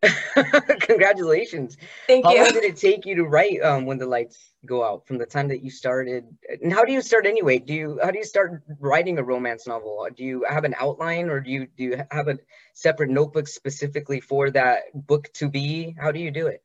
Congratulations. 0.81 1.77
thank 2.07 2.25
How 2.25 2.33
you. 2.33 2.39
How 2.39 2.45
long 2.45 2.55
did 2.55 2.65
it 2.65 2.77
take 2.77 3.07
you 3.07 3.15
to 3.17 3.25
write 3.25 3.63
um, 3.63 3.87
when 3.87 3.99
the 3.99 4.07
lights 4.07 4.53
go 4.67 4.85
out 4.85 5.07
from 5.07 5.19
the 5.19 5.27
time 5.27 5.49
that 5.49 5.63
you 5.63 5.71
started? 5.71 6.25
And 6.61 6.73
how 6.73 6.85
do 6.85 6.93
you 6.93 7.01
start 7.01 7.25
anyway? 7.25 7.59
Do 7.59 7.73
you 7.73 8.01
how 8.03 8.11
do 8.11 8.19
you 8.19 8.25
start 8.25 8.63
writing 8.81 9.19
a 9.19 9.23
romance 9.23 9.67
novel? 9.67 10.07
Do 10.17 10.25
you 10.25 10.45
have 10.49 10.65
an 10.65 10.75
outline 10.79 11.29
or 11.31 11.41
do 11.41 11.51
you 11.51 11.69
do 11.77 11.85
you 11.85 12.03
have 12.11 12.29
a 12.29 12.39
separate 12.75 13.11
notebook 13.11 13.47
specifically 13.47 14.21
for 14.21 14.51
that 14.51 14.83
book 14.95 15.33
to 15.35 15.49
be? 15.49 15.95
How 15.99 16.11
do 16.11 16.19
you 16.19 16.31
do 16.31 16.49
it? 16.49 16.63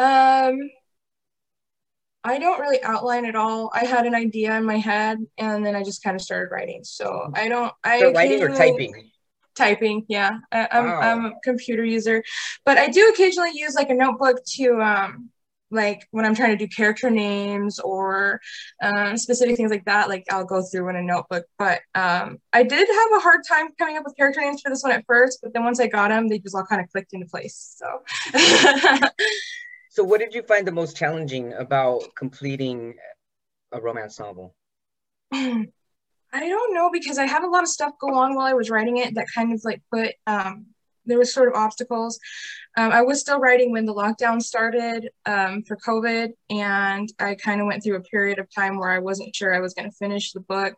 Um, 0.00 0.70
I 2.24 2.38
don't 2.38 2.60
really 2.60 2.82
outline 2.82 3.26
at 3.26 3.34
all. 3.34 3.70
I 3.74 3.84
had 3.84 4.06
an 4.06 4.14
idea 4.14 4.56
in 4.56 4.64
my 4.64 4.78
head, 4.78 5.18
and 5.36 5.64
then 5.64 5.76
I 5.76 5.82
just 5.82 6.02
kind 6.02 6.14
of 6.14 6.22
started 6.22 6.50
writing. 6.50 6.84
So 6.84 7.30
I 7.34 7.48
don't. 7.48 7.72
I 7.84 7.98
Start 7.98 8.14
writing 8.14 8.42
or 8.42 8.48
typing? 8.48 9.10
Typing, 9.54 10.06
yeah. 10.08 10.38
I, 10.52 10.68
I'm 10.72 10.84
Wow. 10.86 11.00
I'm 11.00 11.24
a 11.26 11.32
computer 11.44 11.84
user, 11.84 12.22
but 12.64 12.78
I 12.78 12.88
do 12.88 13.08
occasionally 13.08 13.50
use 13.54 13.74
like 13.74 13.90
a 13.90 13.94
notebook 13.94 14.42
to 14.56 14.80
um 14.80 15.30
like 15.70 16.06
when 16.10 16.24
I'm 16.24 16.34
trying 16.34 16.56
to 16.56 16.56
do 16.56 16.66
character 16.66 17.10
names 17.10 17.78
or 17.78 18.40
um, 18.82 19.16
specific 19.16 19.56
things 19.56 19.70
like 19.70 19.84
that, 19.84 20.08
like 20.08 20.24
I'll 20.28 20.44
go 20.44 20.62
through 20.62 20.88
in 20.88 20.96
a 20.96 21.02
notebook. 21.02 21.44
But 21.58 21.82
um, 21.94 22.38
I 22.52 22.64
did 22.64 22.88
have 22.88 23.18
a 23.18 23.20
hard 23.20 23.42
time 23.48 23.68
coming 23.78 23.96
up 23.96 24.04
with 24.04 24.16
character 24.16 24.40
names 24.40 24.62
for 24.62 24.70
this 24.70 24.82
one 24.82 24.90
at 24.90 25.04
first, 25.06 25.38
but 25.42 25.52
then 25.52 25.62
once 25.62 25.78
I 25.78 25.86
got 25.86 26.08
them, 26.08 26.28
they 26.28 26.40
just 26.40 26.56
all 26.56 26.66
kind 26.66 26.82
of 26.82 26.90
clicked 26.90 27.12
into 27.12 27.26
place. 27.26 27.76
So. 27.78 28.02
so, 29.90 30.04
what 30.04 30.20
did 30.20 30.34
you 30.34 30.42
find 30.42 30.66
the 30.66 30.72
most 30.72 30.96
challenging 30.96 31.52
about 31.52 32.04
completing 32.16 32.94
a 33.72 33.80
romance 33.80 34.20
novel? 34.20 34.54
I 35.32 35.66
don't 36.32 36.74
know 36.74 36.90
because 36.92 37.18
I 37.18 37.26
had 37.26 37.42
a 37.42 37.48
lot 37.50 37.64
of 37.64 37.68
stuff 37.68 37.94
go 38.00 38.14
on 38.14 38.36
while 38.36 38.46
I 38.46 38.52
was 38.52 38.70
writing 38.70 38.98
it 38.98 39.16
that 39.16 39.26
kind 39.34 39.52
of 39.52 39.60
like 39.64 39.82
put 39.92 40.14
um, 40.28 40.66
there 41.06 41.18
was 41.18 41.34
sort 41.34 41.48
of 41.48 41.54
obstacles. 41.54 42.20
Um, 42.76 42.92
I 42.92 43.02
was 43.02 43.20
still 43.20 43.40
writing 43.40 43.72
when 43.72 43.84
the 43.84 43.94
lockdown 43.94 44.40
started 44.40 45.10
um, 45.26 45.64
for 45.64 45.76
COVID, 45.76 46.30
and 46.50 47.12
I 47.18 47.34
kind 47.34 47.60
of 47.60 47.66
went 47.66 47.82
through 47.82 47.96
a 47.96 48.02
period 48.02 48.38
of 48.38 48.48
time 48.54 48.78
where 48.78 48.90
I 48.90 49.00
wasn't 49.00 49.34
sure 49.34 49.52
I 49.52 49.60
was 49.60 49.74
going 49.74 49.90
to 49.90 49.96
finish 49.96 50.30
the 50.30 50.40
book 50.40 50.74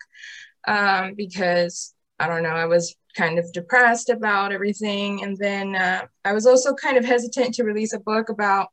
um, 0.67 1.15
because 1.15 1.95
I 2.19 2.29
don't 2.29 2.43
know, 2.43 2.51
I 2.51 2.65
was 2.65 2.97
kind 3.17 3.39
of 3.39 3.53
depressed 3.53 4.09
about 4.09 4.53
everything. 4.53 5.23
And 5.23 5.37
then 5.37 5.75
uh, 5.75 6.07
I 6.25 6.33
was 6.33 6.47
also 6.47 6.75
kind 6.75 6.97
of 6.97 7.05
hesitant 7.05 7.55
to 7.55 7.65
release 7.65 7.93
a 7.93 8.01
book 8.01 8.29
about 8.29 8.69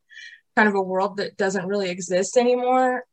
kind 0.56 0.68
of 0.68 0.76
a 0.76 0.82
world 0.82 1.18
that 1.18 1.38
doesn't 1.38 1.68
really 1.68 1.90
exist 1.90 2.38
anymore. 2.38 3.04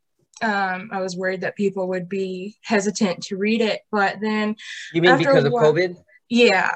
Um, 0.41 0.89
I 0.91 1.01
was 1.01 1.17
worried 1.17 1.41
that 1.41 1.55
people 1.55 1.87
would 1.89 2.07
be 2.07 2.57
hesitant 2.61 3.23
to 3.23 3.37
read 3.37 3.61
it, 3.61 3.81
but 3.91 4.17
then 4.21 4.55
you 4.93 5.01
mean 5.01 5.17
because 5.17 5.43
of 5.43 5.51
COVID? 5.51 5.95
Yeah, 6.29 6.71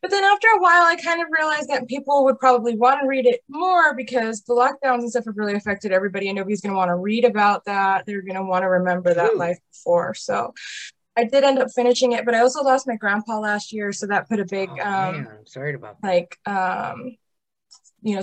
but 0.00 0.10
then 0.12 0.22
after 0.22 0.46
a 0.48 0.60
while, 0.60 0.82
I 0.82 0.96
kind 0.96 1.20
of 1.20 1.28
realized 1.30 1.68
that 1.70 1.88
people 1.88 2.24
would 2.24 2.38
probably 2.38 2.76
want 2.76 3.00
to 3.00 3.06
read 3.08 3.26
it 3.26 3.40
more 3.48 3.94
because 3.94 4.42
the 4.42 4.54
lockdowns 4.54 5.00
and 5.00 5.10
stuff 5.10 5.24
have 5.24 5.36
really 5.36 5.54
affected 5.54 5.90
everybody, 5.90 6.28
and 6.28 6.36
nobody's 6.36 6.60
going 6.60 6.72
to 6.72 6.76
want 6.76 6.90
to 6.90 6.94
read 6.94 7.24
about 7.24 7.64
that. 7.64 8.06
They're 8.06 8.22
going 8.22 8.36
to 8.36 8.44
want 8.44 8.62
to 8.62 8.68
remember 8.68 9.12
that 9.12 9.36
life 9.36 9.58
before. 9.72 10.14
So 10.14 10.54
I 11.18 11.24
did 11.24 11.42
end 11.42 11.58
up 11.58 11.68
finishing 11.74 12.12
it, 12.12 12.24
but 12.24 12.34
I 12.34 12.40
also 12.40 12.62
lost 12.62 12.86
my 12.86 12.94
grandpa 12.94 13.40
last 13.40 13.72
year, 13.72 13.92
so 13.92 14.06
that 14.06 14.28
put 14.28 14.38
a 14.38 14.44
big 14.44 14.70
oh, 14.70 14.80
um 14.80 15.24
man. 15.24 15.46
sorry 15.46 15.74
about 15.74 16.00
that. 16.00 16.08
like 16.08 16.38
um 16.46 17.16
you 18.02 18.14
know 18.16 18.22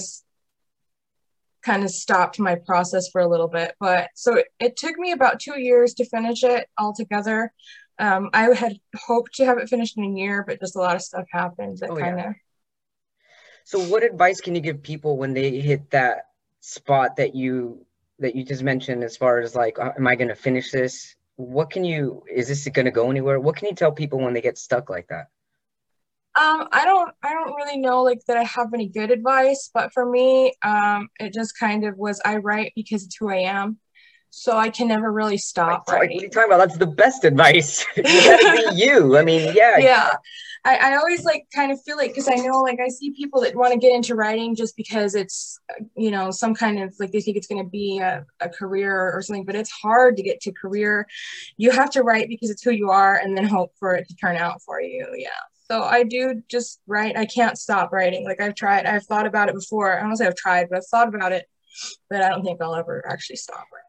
kind 1.61 1.83
of 1.83 1.89
stopped 1.89 2.39
my 2.39 2.55
process 2.55 3.09
for 3.09 3.19
a 3.19 3.27
little 3.27 3.47
bit. 3.47 3.75
But 3.79 4.09
so 4.15 4.35
it, 4.35 4.47
it 4.59 4.77
took 4.77 4.97
me 4.97 5.11
about 5.11 5.39
two 5.39 5.59
years 5.59 5.95
to 5.95 6.05
finish 6.05 6.43
it 6.43 6.67
altogether. 6.77 7.51
Um, 7.97 8.29
I 8.33 8.53
had 8.53 8.79
hoped 8.95 9.35
to 9.35 9.45
have 9.45 9.57
it 9.57 9.67
finished 9.67 9.97
in 9.97 10.03
a 10.03 10.09
year, 10.09 10.43
but 10.47 10.59
just 10.59 10.75
a 10.75 10.79
lot 10.79 10.95
of 10.95 11.01
stuff 11.01 11.25
happened 11.31 11.79
that 11.79 11.89
oh, 11.89 11.97
kind 11.97 12.19
of. 12.19 12.25
Yeah. 12.25 12.33
So, 13.65 13.79
what 13.79 14.03
advice 14.03 14.41
can 14.41 14.53
you 14.53 14.61
give 14.61 14.83
people 14.83 15.17
when 15.17 15.33
they 15.33 15.59
hit 15.59 15.89
that 15.91 16.27
spot 16.61 17.15
that 17.17 17.35
you 17.35 17.85
that 18.19 18.35
you 18.35 18.45
just 18.45 18.63
mentioned, 18.63 19.03
as 19.03 19.17
far 19.17 19.39
as 19.39 19.55
like, 19.55 19.79
uh, 19.79 19.91
am 19.97 20.07
I 20.07 20.15
going 20.15 20.27
to 20.27 20.35
finish 20.35 20.71
this? 20.71 21.15
What 21.37 21.69
can 21.69 21.83
you? 21.83 22.23
Is 22.31 22.47
this 22.47 22.67
going 22.69 22.85
to 22.85 22.91
go 22.91 23.09
anywhere? 23.09 23.39
What 23.39 23.55
can 23.55 23.67
you 23.67 23.75
tell 23.75 23.91
people 23.91 24.19
when 24.19 24.33
they 24.33 24.41
get 24.41 24.57
stuck 24.57 24.89
like 24.89 25.07
that? 25.07 25.27
Um, 26.37 26.67
I 26.71 26.83
don't, 26.83 27.13
I 27.23 27.33
don't 27.33 27.55
really 27.55 27.77
know 27.77 28.03
like 28.03 28.19
that 28.27 28.35
I 28.35 28.43
have 28.43 28.73
any 28.73 28.89
good 28.89 29.09
advice, 29.09 29.69
but 29.73 29.93
for 29.93 30.05
me, 30.05 30.53
um, 30.63 31.07
it 31.17 31.33
just 31.33 31.57
kind 31.57 31.85
of 31.85 31.97
was 31.97 32.21
I 32.25 32.37
write 32.37 32.73
because 32.75 33.05
it's 33.05 33.15
who 33.17 33.29
I 33.29 33.37
am 33.37 33.79
so 34.37 34.57
I 34.57 34.69
can 34.69 34.89
never 34.89 35.09
really 35.09 35.37
stop. 35.37 35.87
Right. 35.87 35.99
What 36.01 36.09
are 36.09 36.11
you 36.11 36.29
talking 36.29 36.51
about? 36.51 36.57
That's 36.57 36.77
the 36.77 36.87
best 36.87 37.23
advice. 37.23 37.85
you 37.95 38.03
gotta 38.03 38.69
be 38.69 38.75
you. 38.85 39.17
I 39.17 39.23
mean, 39.23 39.53
yeah. 39.55 39.77
Yeah. 39.77 40.11
I, 40.65 40.77
I 40.77 40.95
always 40.95 41.23
like 41.23 41.45
kind 41.53 41.71
of 41.71 41.79
feel 41.83 41.95
like 41.95 42.09
because 42.09 42.27
I 42.27 42.35
know 42.35 42.57
like 42.61 42.79
I 42.79 42.87
see 42.89 43.11
people 43.11 43.41
that 43.41 43.55
want 43.55 43.73
to 43.73 43.79
get 43.79 43.93
into 43.93 44.15
writing 44.15 44.55
just 44.55 44.75
because 44.75 45.13
it's 45.13 45.59
you 45.95 46.09
know 46.09 46.31
some 46.31 46.55
kind 46.55 46.81
of 46.81 46.95
like 46.99 47.11
they 47.11 47.21
think 47.21 47.37
it's 47.37 47.45
going 47.45 47.63
to 47.63 47.69
be 47.69 47.99
a, 47.99 48.25
a 48.39 48.49
career 48.49 49.11
or 49.11 49.21
something, 49.21 49.45
but 49.45 49.55
it's 49.55 49.69
hard 49.69 50.17
to 50.17 50.23
get 50.23 50.41
to 50.41 50.51
career. 50.51 51.07
You 51.57 51.69
have 51.69 51.91
to 51.91 52.01
write 52.01 52.29
because 52.29 52.49
it's 52.49 52.63
who 52.63 52.71
you 52.71 52.89
are, 52.89 53.15
and 53.15 53.37
then 53.37 53.45
hope 53.45 53.73
for 53.79 53.93
it 53.93 54.07
to 54.09 54.15
turn 54.15 54.37
out 54.37 54.61
for 54.63 54.81
you. 54.81 55.07
Yeah. 55.15 55.29
So 55.69 55.83
I 55.83 56.03
do 56.03 56.41
just 56.49 56.81
write. 56.87 57.15
I 57.15 57.25
can't 57.25 57.57
stop 57.57 57.91
writing. 57.91 58.25
Like 58.25 58.41
I've 58.41 58.55
tried. 58.55 58.87
I've 58.87 59.05
thought 59.05 59.27
about 59.27 59.49
it 59.49 59.55
before. 59.55 59.97
I 59.97 60.01
don't 60.01 60.15
say 60.15 60.25
I've 60.25 60.35
tried, 60.35 60.69
but 60.69 60.77
I've 60.77 60.87
thought 60.87 61.13
about 61.13 61.31
it. 61.31 61.45
But 62.09 62.23
I 62.23 62.29
don't 62.29 62.43
think 62.43 62.61
I'll 62.61 62.75
ever 62.75 63.07
actually 63.07 63.35
stop 63.35 63.65
writing. 63.71 63.84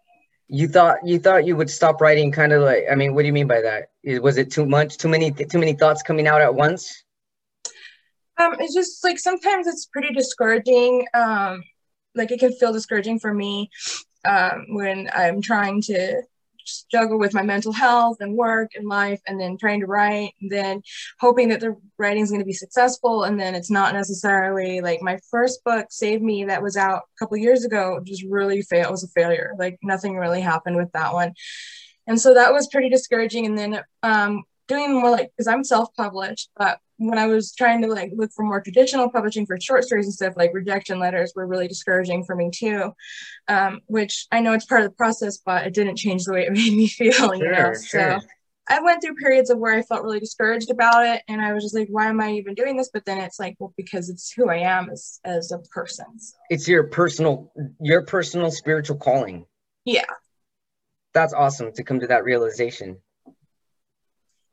You 0.48 0.68
thought 0.68 0.98
you 1.04 1.18
thought 1.18 1.44
you 1.46 1.56
would 1.56 1.70
stop 1.70 2.00
writing, 2.00 2.30
kind 2.30 2.52
of 2.52 2.62
like. 2.62 2.84
I 2.90 2.94
mean, 2.94 3.14
what 3.14 3.22
do 3.22 3.26
you 3.26 3.32
mean 3.32 3.48
by 3.48 3.60
that? 3.62 3.90
Was 4.22 4.38
it 4.38 4.50
too 4.50 4.64
much, 4.64 4.96
too 4.96 5.08
many, 5.08 5.32
too 5.32 5.58
many 5.58 5.72
thoughts 5.72 6.02
coming 6.02 6.26
out 6.26 6.40
at 6.40 6.54
once? 6.54 7.04
Um, 8.38 8.54
it's 8.60 8.74
just 8.74 9.02
like 9.02 9.18
sometimes 9.18 9.66
it's 9.66 9.86
pretty 9.86 10.12
discouraging. 10.14 11.06
Um, 11.14 11.64
like 12.14 12.30
it 12.30 12.40
can 12.40 12.52
feel 12.52 12.72
discouraging 12.72 13.18
for 13.18 13.32
me 13.34 13.70
um, 14.24 14.66
when 14.70 15.10
I'm 15.12 15.40
trying 15.42 15.82
to 15.82 16.22
struggle 16.66 17.18
with 17.18 17.34
my 17.34 17.42
mental 17.42 17.72
health 17.72 18.18
and 18.20 18.36
work 18.36 18.72
and 18.74 18.88
life 18.88 19.20
and 19.26 19.40
then 19.40 19.56
trying 19.56 19.80
to 19.80 19.86
write 19.86 20.32
and 20.40 20.50
then 20.50 20.82
hoping 21.20 21.48
that 21.48 21.60
the 21.60 21.76
writing 21.98 22.22
is 22.22 22.30
going 22.30 22.40
to 22.40 22.46
be 22.46 22.52
successful. 22.52 23.24
And 23.24 23.38
then 23.38 23.54
it's 23.54 23.70
not 23.70 23.94
necessarily 23.94 24.80
like 24.80 25.02
my 25.02 25.18
first 25.30 25.64
book 25.64 25.86
save 25.90 26.22
me 26.22 26.44
that 26.44 26.62
was 26.62 26.76
out 26.76 27.02
a 27.02 27.18
couple 27.18 27.36
years 27.36 27.64
ago 27.64 28.00
just 28.04 28.24
really 28.28 28.62
failed 28.62 28.90
was 28.90 29.04
a 29.04 29.08
failure. 29.08 29.52
Like 29.58 29.78
nothing 29.82 30.16
really 30.16 30.40
happened 30.40 30.76
with 30.76 30.92
that 30.92 31.12
one. 31.12 31.34
And 32.06 32.20
so 32.20 32.34
that 32.34 32.52
was 32.52 32.68
pretty 32.68 32.88
discouraging. 32.88 33.46
And 33.46 33.58
then 33.58 33.82
um, 34.02 34.44
doing 34.68 35.00
more 35.00 35.10
like 35.10 35.30
because 35.36 35.46
i'm 35.46 35.64
self-published 35.64 36.50
but 36.56 36.78
when 36.98 37.18
I 37.18 37.26
was 37.26 37.54
trying 37.54 37.82
to 37.82 37.88
like 37.88 38.12
look 38.14 38.30
for 38.32 38.44
more 38.44 38.60
traditional 38.60 39.10
publishing 39.10 39.46
for 39.46 39.60
short 39.60 39.84
stories 39.84 40.06
and 40.06 40.14
stuff, 40.14 40.34
like 40.36 40.54
rejection 40.54 40.98
letters 40.98 41.32
were 41.34 41.46
really 41.46 41.68
discouraging 41.68 42.24
for 42.24 42.34
me 42.34 42.50
too. 42.50 42.92
Um, 43.48 43.80
which 43.86 44.26
I 44.32 44.40
know 44.40 44.52
it's 44.52 44.64
part 44.64 44.82
of 44.82 44.90
the 44.90 44.96
process, 44.96 45.38
but 45.38 45.66
it 45.66 45.74
didn't 45.74 45.96
change 45.96 46.24
the 46.24 46.32
way 46.32 46.46
it 46.46 46.52
made 46.54 46.74
me 46.74 46.88
feel, 46.88 47.12
sure, 47.12 47.34
you 47.36 47.50
know. 47.50 47.74
Sure. 47.74 48.20
So 48.20 48.20
I 48.68 48.80
went 48.80 49.02
through 49.02 49.14
periods 49.14 49.50
of 49.50 49.58
where 49.58 49.74
I 49.74 49.82
felt 49.82 50.02
really 50.02 50.18
discouraged 50.18 50.70
about 50.70 51.06
it, 51.06 51.22
and 51.28 51.40
I 51.40 51.52
was 51.52 51.62
just 51.62 51.74
like, 51.74 51.88
"Why 51.88 52.06
am 52.06 52.20
I 52.20 52.32
even 52.32 52.54
doing 52.54 52.76
this?" 52.76 52.90
But 52.92 53.04
then 53.04 53.18
it's 53.18 53.38
like, 53.38 53.56
well, 53.58 53.72
because 53.76 54.08
it's 54.08 54.32
who 54.32 54.48
I 54.48 54.56
am 54.56 54.90
as 54.90 55.20
as 55.24 55.52
a 55.52 55.58
person. 55.58 56.06
So. 56.18 56.36
It's 56.50 56.66
your 56.66 56.84
personal, 56.84 57.52
your 57.80 58.02
personal 58.02 58.50
spiritual 58.50 58.96
calling. 58.96 59.46
Yeah. 59.84 60.04
That's 61.14 61.32
awesome 61.32 61.72
to 61.72 61.84
come 61.84 62.00
to 62.00 62.08
that 62.08 62.24
realization 62.24 62.98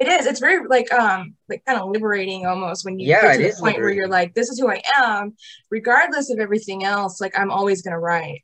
it 0.04 0.20
is. 0.20 0.26
It's 0.26 0.40
very 0.40 0.66
like 0.68 0.92
um 0.92 1.36
like 1.50 1.64
kind 1.66 1.80
of 1.80 1.90
liberating 1.90 2.46
almost 2.46 2.86
when 2.86 3.00
you 3.00 3.08
yeah, 3.08 3.22
get 3.22 3.38
to 3.38 3.44
the 3.44 3.44
point 3.50 3.60
liberating. 3.62 3.82
where 3.82 3.94
you're 3.94 4.08
like 4.08 4.34
this 4.34 4.50
is 4.50 4.60
who 4.60 4.70
i 4.70 4.82
am. 4.98 5.36
Regardless 5.70 6.30
of 6.32 6.40
everything 6.40 6.84
else 6.84 7.22
like 7.22 7.38
i'm 7.38 7.52
always 7.52 7.82
gonna 7.82 8.00
write. 8.00 8.44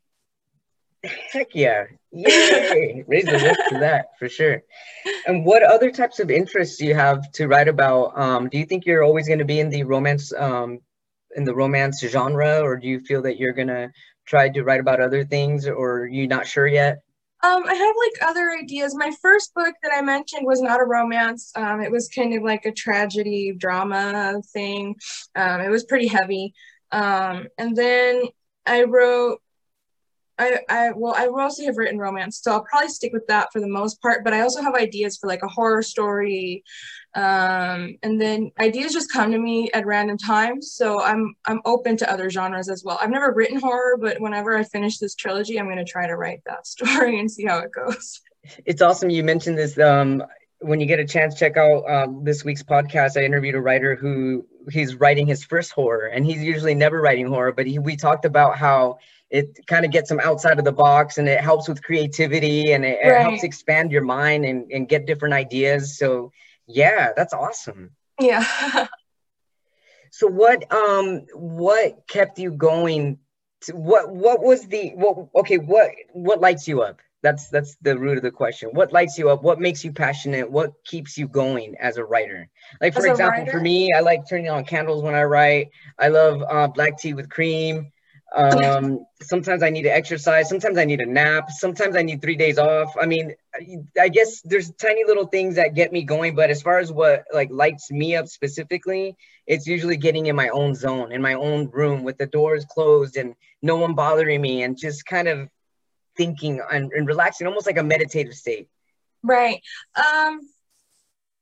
Heck 1.32 1.54
yeah. 1.54 1.84
Yay 2.12 3.04
raise 3.06 3.24
the 3.24 3.32
lift 3.32 3.60
to 3.68 3.78
that 3.78 4.06
for 4.18 4.28
sure. 4.28 4.62
And 5.26 5.44
what 5.44 5.62
other 5.62 5.90
types 5.90 6.18
of 6.18 6.30
interests 6.30 6.76
do 6.78 6.86
you 6.86 6.94
have 6.94 7.30
to 7.32 7.46
write 7.46 7.68
about? 7.68 8.18
Um 8.18 8.48
do 8.48 8.58
you 8.58 8.64
think 8.64 8.86
you're 8.86 9.04
always 9.04 9.26
going 9.26 9.38
to 9.38 9.44
be 9.44 9.60
in 9.60 9.70
the 9.70 9.84
romance 9.84 10.32
um 10.32 10.80
in 11.36 11.44
the 11.44 11.54
romance 11.54 12.00
genre 12.00 12.60
or 12.60 12.76
do 12.76 12.88
you 12.88 13.00
feel 13.00 13.22
that 13.22 13.38
you're 13.38 13.52
gonna 13.52 13.92
try 14.26 14.48
to 14.48 14.62
write 14.62 14.80
about 14.80 15.00
other 15.00 15.24
things 15.24 15.66
or 15.66 16.02
are 16.02 16.06
you 16.06 16.26
not 16.26 16.46
sure 16.46 16.66
yet 16.66 17.02
um, 17.42 17.64
I 17.66 17.74
have 17.74 17.94
like 17.96 18.30
other 18.30 18.50
ideas. 18.50 18.94
My 18.94 19.10
first 19.22 19.54
book 19.54 19.74
that 19.82 19.92
I 19.94 20.02
mentioned 20.02 20.46
was 20.46 20.60
not 20.60 20.80
a 20.80 20.84
romance. 20.84 21.52
Um, 21.56 21.80
it 21.80 21.90
was 21.90 22.08
kind 22.08 22.34
of 22.34 22.42
like 22.42 22.66
a 22.66 22.72
tragedy 22.72 23.54
drama 23.56 24.40
thing. 24.52 24.96
Um, 25.34 25.60
it 25.60 25.70
was 25.70 25.84
pretty 25.84 26.06
heavy. 26.08 26.52
Um, 26.92 27.46
and 27.56 27.76
then 27.76 28.24
I 28.66 28.84
wrote 28.84 29.40
I, 30.40 30.60
I 30.70 30.92
well 30.92 31.14
I 31.16 31.26
mostly 31.26 31.66
have 31.66 31.76
written 31.76 31.98
romance 31.98 32.40
so 32.42 32.52
I'll 32.52 32.64
probably 32.64 32.88
stick 32.88 33.12
with 33.12 33.26
that 33.26 33.52
for 33.52 33.60
the 33.60 33.68
most 33.68 34.00
part 34.00 34.24
but 34.24 34.32
I 34.32 34.40
also 34.40 34.62
have 34.62 34.74
ideas 34.74 35.18
for 35.18 35.26
like 35.26 35.42
a 35.42 35.48
horror 35.48 35.82
story 35.82 36.64
um, 37.14 37.98
and 38.02 38.20
then 38.20 38.50
ideas 38.58 38.92
just 38.92 39.12
come 39.12 39.32
to 39.32 39.38
me 39.38 39.70
at 39.72 39.84
random 39.84 40.16
times 40.16 40.72
so 40.72 41.02
I'm 41.02 41.34
I'm 41.44 41.60
open 41.66 41.96
to 41.98 42.10
other 42.10 42.30
genres 42.30 42.70
as 42.70 42.82
well. 42.84 42.98
I've 43.02 43.10
never 43.10 43.32
written 43.34 43.60
horror 43.60 43.98
but 44.00 44.20
whenever 44.20 44.56
I 44.56 44.64
finish 44.64 44.98
this 44.98 45.14
trilogy 45.14 45.58
I'm 45.58 45.66
going 45.66 45.76
to 45.76 45.84
try 45.84 46.06
to 46.06 46.16
write 46.16 46.40
that 46.46 46.66
story 46.66 47.20
and 47.20 47.30
see 47.30 47.44
how 47.44 47.58
it 47.58 47.70
goes. 47.72 48.22
It's 48.64 48.80
awesome 48.80 49.10
you 49.10 49.22
mentioned 49.22 49.58
this 49.58 49.78
um, 49.78 50.24
when 50.60 50.80
you 50.80 50.86
get 50.86 51.00
a 51.00 51.06
chance 51.06 51.34
check 51.38 51.58
out 51.58 51.84
um, 51.90 52.24
this 52.24 52.44
week's 52.44 52.62
podcast. 52.62 53.20
I 53.20 53.24
interviewed 53.24 53.56
a 53.56 53.60
writer 53.60 53.94
who 53.94 54.46
he's 54.70 54.94
writing 54.94 55.26
his 55.26 55.44
first 55.44 55.72
horror 55.72 56.06
and 56.06 56.24
he's 56.24 56.42
usually 56.42 56.74
never 56.74 56.98
writing 56.98 57.26
horror 57.26 57.52
but 57.52 57.66
he, 57.66 57.78
we 57.78 57.96
talked 57.96 58.24
about 58.24 58.56
how 58.56 58.98
it 59.30 59.66
kind 59.66 59.84
of 59.84 59.92
gets 59.92 60.08
them 60.08 60.20
outside 60.20 60.58
of 60.58 60.64
the 60.64 60.72
box 60.72 61.18
and 61.18 61.28
it 61.28 61.40
helps 61.40 61.68
with 61.68 61.82
creativity 61.82 62.72
and 62.72 62.84
it, 62.84 62.98
right. 63.02 63.20
it 63.20 63.22
helps 63.22 63.44
expand 63.44 63.92
your 63.92 64.02
mind 64.02 64.44
and, 64.44 64.70
and 64.72 64.88
get 64.88 65.06
different 65.06 65.34
ideas. 65.34 65.96
So 65.96 66.32
yeah, 66.66 67.12
that's 67.16 67.32
awesome. 67.32 67.90
Yeah. 68.20 68.86
so 70.10 70.26
what 70.26 70.70
um 70.72 71.22
what 71.34 72.06
kept 72.08 72.38
you 72.38 72.50
going 72.50 73.18
to, 73.62 73.72
what 73.76 74.10
what 74.10 74.42
was 74.42 74.66
the 74.66 74.90
what 74.94 75.28
okay 75.34 75.58
what 75.58 75.90
what 76.12 76.40
lights 76.40 76.66
you 76.66 76.82
up 76.82 77.00
that's 77.22 77.48
that's 77.48 77.76
the 77.82 77.96
root 77.96 78.16
of 78.16 78.22
the 78.22 78.30
question 78.30 78.70
what 78.72 78.92
lights 78.92 79.18
you 79.18 79.30
up 79.30 79.42
what 79.42 79.60
makes 79.60 79.84
you 79.84 79.92
passionate 79.92 80.50
what 80.50 80.72
keeps 80.84 81.16
you 81.16 81.28
going 81.28 81.76
as 81.78 81.96
a 81.96 82.04
writer 82.04 82.48
like 82.80 82.94
for 82.94 83.06
example 83.06 83.46
for 83.50 83.60
me 83.60 83.92
i 83.92 84.00
like 84.00 84.28
turning 84.28 84.50
on 84.50 84.64
candles 84.64 85.02
when 85.02 85.14
i 85.14 85.22
write 85.22 85.70
i 85.98 86.08
love 86.08 86.42
uh, 86.48 86.66
black 86.66 86.98
tea 86.98 87.14
with 87.14 87.28
cream 87.28 87.92
Um, 88.34 89.04
sometimes 89.20 89.62
I 89.62 89.70
need 89.70 89.82
to 89.82 89.94
exercise. 89.94 90.48
Sometimes 90.48 90.78
I 90.78 90.84
need 90.84 91.00
a 91.00 91.06
nap. 91.06 91.50
Sometimes 91.50 91.96
I 91.96 92.02
need 92.02 92.22
three 92.22 92.36
days 92.36 92.58
off. 92.58 92.94
I 93.00 93.06
mean, 93.06 93.34
I 94.00 94.08
guess 94.08 94.40
there's 94.42 94.70
tiny 94.72 95.04
little 95.04 95.26
things 95.26 95.56
that 95.56 95.74
get 95.74 95.92
me 95.92 96.04
going. 96.04 96.34
But 96.36 96.50
as 96.50 96.62
far 96.62 96.78
as 96.78 96.92
what 96.92 97.24
like 97.32 97.48
lights 97.50 97.90
me 97.90 98.14
up 98.14 98.28
specifically, 98.28 99.16
it's 99.46 99.66
usually 99.66 99.96
getting 99.96 100.26
in 100.26 100.36
my 100.36 100.48
own 100.50 100.74
zone, 100.74 101.12
in 101.12 101.20
my 101.20 101.34
own 101.34 101.70
room 101.70 102.04
with 102.04 102.18
the 102.18 102.26
doors 102.26 102.64
closed 102.64 103.16
and 103.16 103.34
no 103.62 103.76
one 103.76 103.94
bothering 103.94 104.40
me, 104.40 104.62
and 104.62 104.78
just 104.78 105.04
kind 105.06 105.26
of 105.26 105.48
thinking 106.16 106.60
and, 106.70 106.92
and 106.92 107.06
relaxing, 107.06 107.46
almost 107.46 107.66
like 107.66 107.78
a 107.78 107.82
meditative 107.82 108.34
state. 108.34 108.68
Right. 109.22 109.60
Um, 109.96 110.40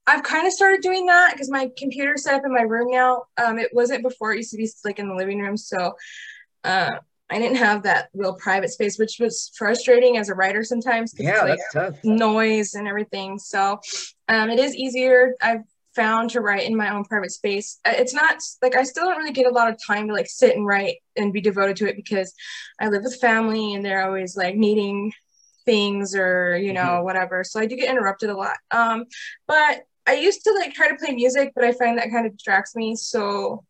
I've 0.06 0.22
kind 0.22 0.46
of 0.46 0.54
started 0.54 0.80
doing 0.80 1.04
that 1.06 1.32
because 1.32 1.50
my 1.50 1.70
computer's 1.76 2.24
set 2.24 2.34
up 2.34 2.46
in 2.46 2.52
my 2.52 2.62
room 2.62 2.90
now. 2.90 3.24
Um, 3.36 3.58
it 3.58 3.68
wasn't 3.74 4.02
before; 4.02 4.32
it 4.32 4.38
used 4.38 4.52
to 4.52 4.56
be 4.56 4.68
like 4.84 4.98
in 4.98 5.08
the 5.08 5.14
living 5.14 5.38
room. 5.38 5.58
So 5.58 5.94
uh, 6.64 6.98
I 7.30 7.38
didn't 7.38 7.58
have 7.58 7.82
that 7.82 8.08
real 8.14 8.34
private 8.34 8.70
space, 8.70 8.98
which 8.98 9.18
was 9.20 9.50
frustrating 9.56 10.16
as 10.16 10.28
a 10.28 10.34
writer 10.34 10.64
sometimes. 10.64 11.14
Yeah, 11.18 11.42
like 11.42 11.58
that's 11.58 11.72
tough. 11.72 12.04
Noise 12.04 12.74
and 12.74 12.88
everything. 12.88 13.38
So 13.38 13.80
um, 14.28 14.50
it 14.50 14.58
is 14.58 14.74
easier. 14.74 15.34
I've 15.40 15.64
found 15.94 16.30
to 16.30 16.40
write 16.40 16.62
in 16.62 16.76
my 16.76 16.94
own 16.94 17.04
private 17.04 17.32
space. 17.32 17.80
Uh, 17.84 17.92
it's 17.96 18.14
not 18.14 18.40
like 18.62 18.76
I 18.76 18.84
still 18.84 19.04
don't 19.04 19.18
really 19.18 19.32
get 19.32 19.46
a 19.46 19.50
lot 19.50 19.68
of 19.68 19.78
time 19.84 20.08
to 20.08 20.14
like 20.14 20.28
sit 20.28 20.56
and 20.56 20.66
write 20.66 20.96
and 21.16 21.32
be 21.32 21.40
devoted 21.40 21.76
to 21.76 21.88
it 21.88 21.96
because 21.96 22.32
I 22.80 22.88
live 22.88 23.02
with 23.02 23.20
family 23.20 23.74
and 23.74 23.84
they're 23.84 24.06
always 24.06 24.36
like 24.36 24.54
needing 24.54 25.12
things 25.64 26.14
or 26.14 26.56
you 26.56 26.72
know 26.72 26.80
mm-hmm. 26.80 27.04
whatever. 27.04 27.44
So 27.44 27.60
I 27.60 27.66
do 27.66 27.76
get 27.76 27.90
interrupted 27.90 28.30
a 28.30 28.36
lot. 28.36 28.56
Um, 28.70 29.04
but 29.46 29.82
I 30.06 30.14
used 30.14 30.42
to 30.44 30.52
like 30.54 30.72
try 30.72 30.88
to 30.88 30.96
play 30.96 31.14
music, 31.14 31.52
but 31.54 31.64
I 31.64 31.72
find 31.72 31.98
that 31.98 32.10
kind 32.10 32.26
of 32.26 32.32
distracts 32.32 32.74
me. 32.74 32.96
So 32.96 33.64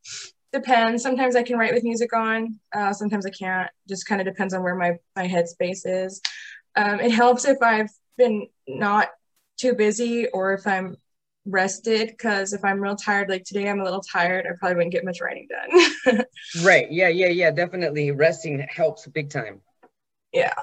depends. 0.52 1.02
Sometimes 1.02 1.36
I 1.36 1.42
can 1.42 1.58
write 1.58 1.74
with 1.74 1.84
music 1.84 2.12
on. 2.12 2.58
Uh, 2.74 2.92
sometimes 2.92 3.26
I 3.26 3.30
can't. 3.30 3.70
Just 3.88 4.06
kind 4.06 4.20
of 4.20 4.26
depends 4.26 4.54
on 4.54 4.62
where 4.62 4.74
my 4.74 4.98
my 5.16 5.26
headspace 5.26 5.82
is. 5.84 6.20
Um, 6.76 7.00
it 7.00 7.10
helps 7.10 7.44
if 7.44 7.58
I've 7.62 7.90
been 8.16 8.48
not 8.66 9.08
too 9.58 9.74
busy 9.74 10.28
or 10.28 10.54
if 10.54 10.66
I'm 10.66 10.96
rested 11.46 12.08
because 12.08 12.52
if 12.52 12.64
I'm 12.64 12.80
real 12.80 12.96
tired, 12.96 13.28
like 13.28 13.44
today 13.44 13.68
I'm 13.68 13.80
a 13.80 13.84
little 13.84 14.02
tired, 14.02 14.46
I 14.46 14.56
probably 14.58 14.76
wouldn't 14.76 14.92
get 14.92 15.04
much 15.04 15.20
writing 15.20 15.48
done. 15.48 16.24
right. 16.62 16.90
Yeah. 16.90 17.08
Yeah. 17.08 17.28
Yeah. 17.28 17.50
Definitely. 17.50 18.10
Resting 18.10 18.64
helps 18.68 19.06
big 19.06 19.30
time. 19.30 19.60
Yeah. 20.32 20.54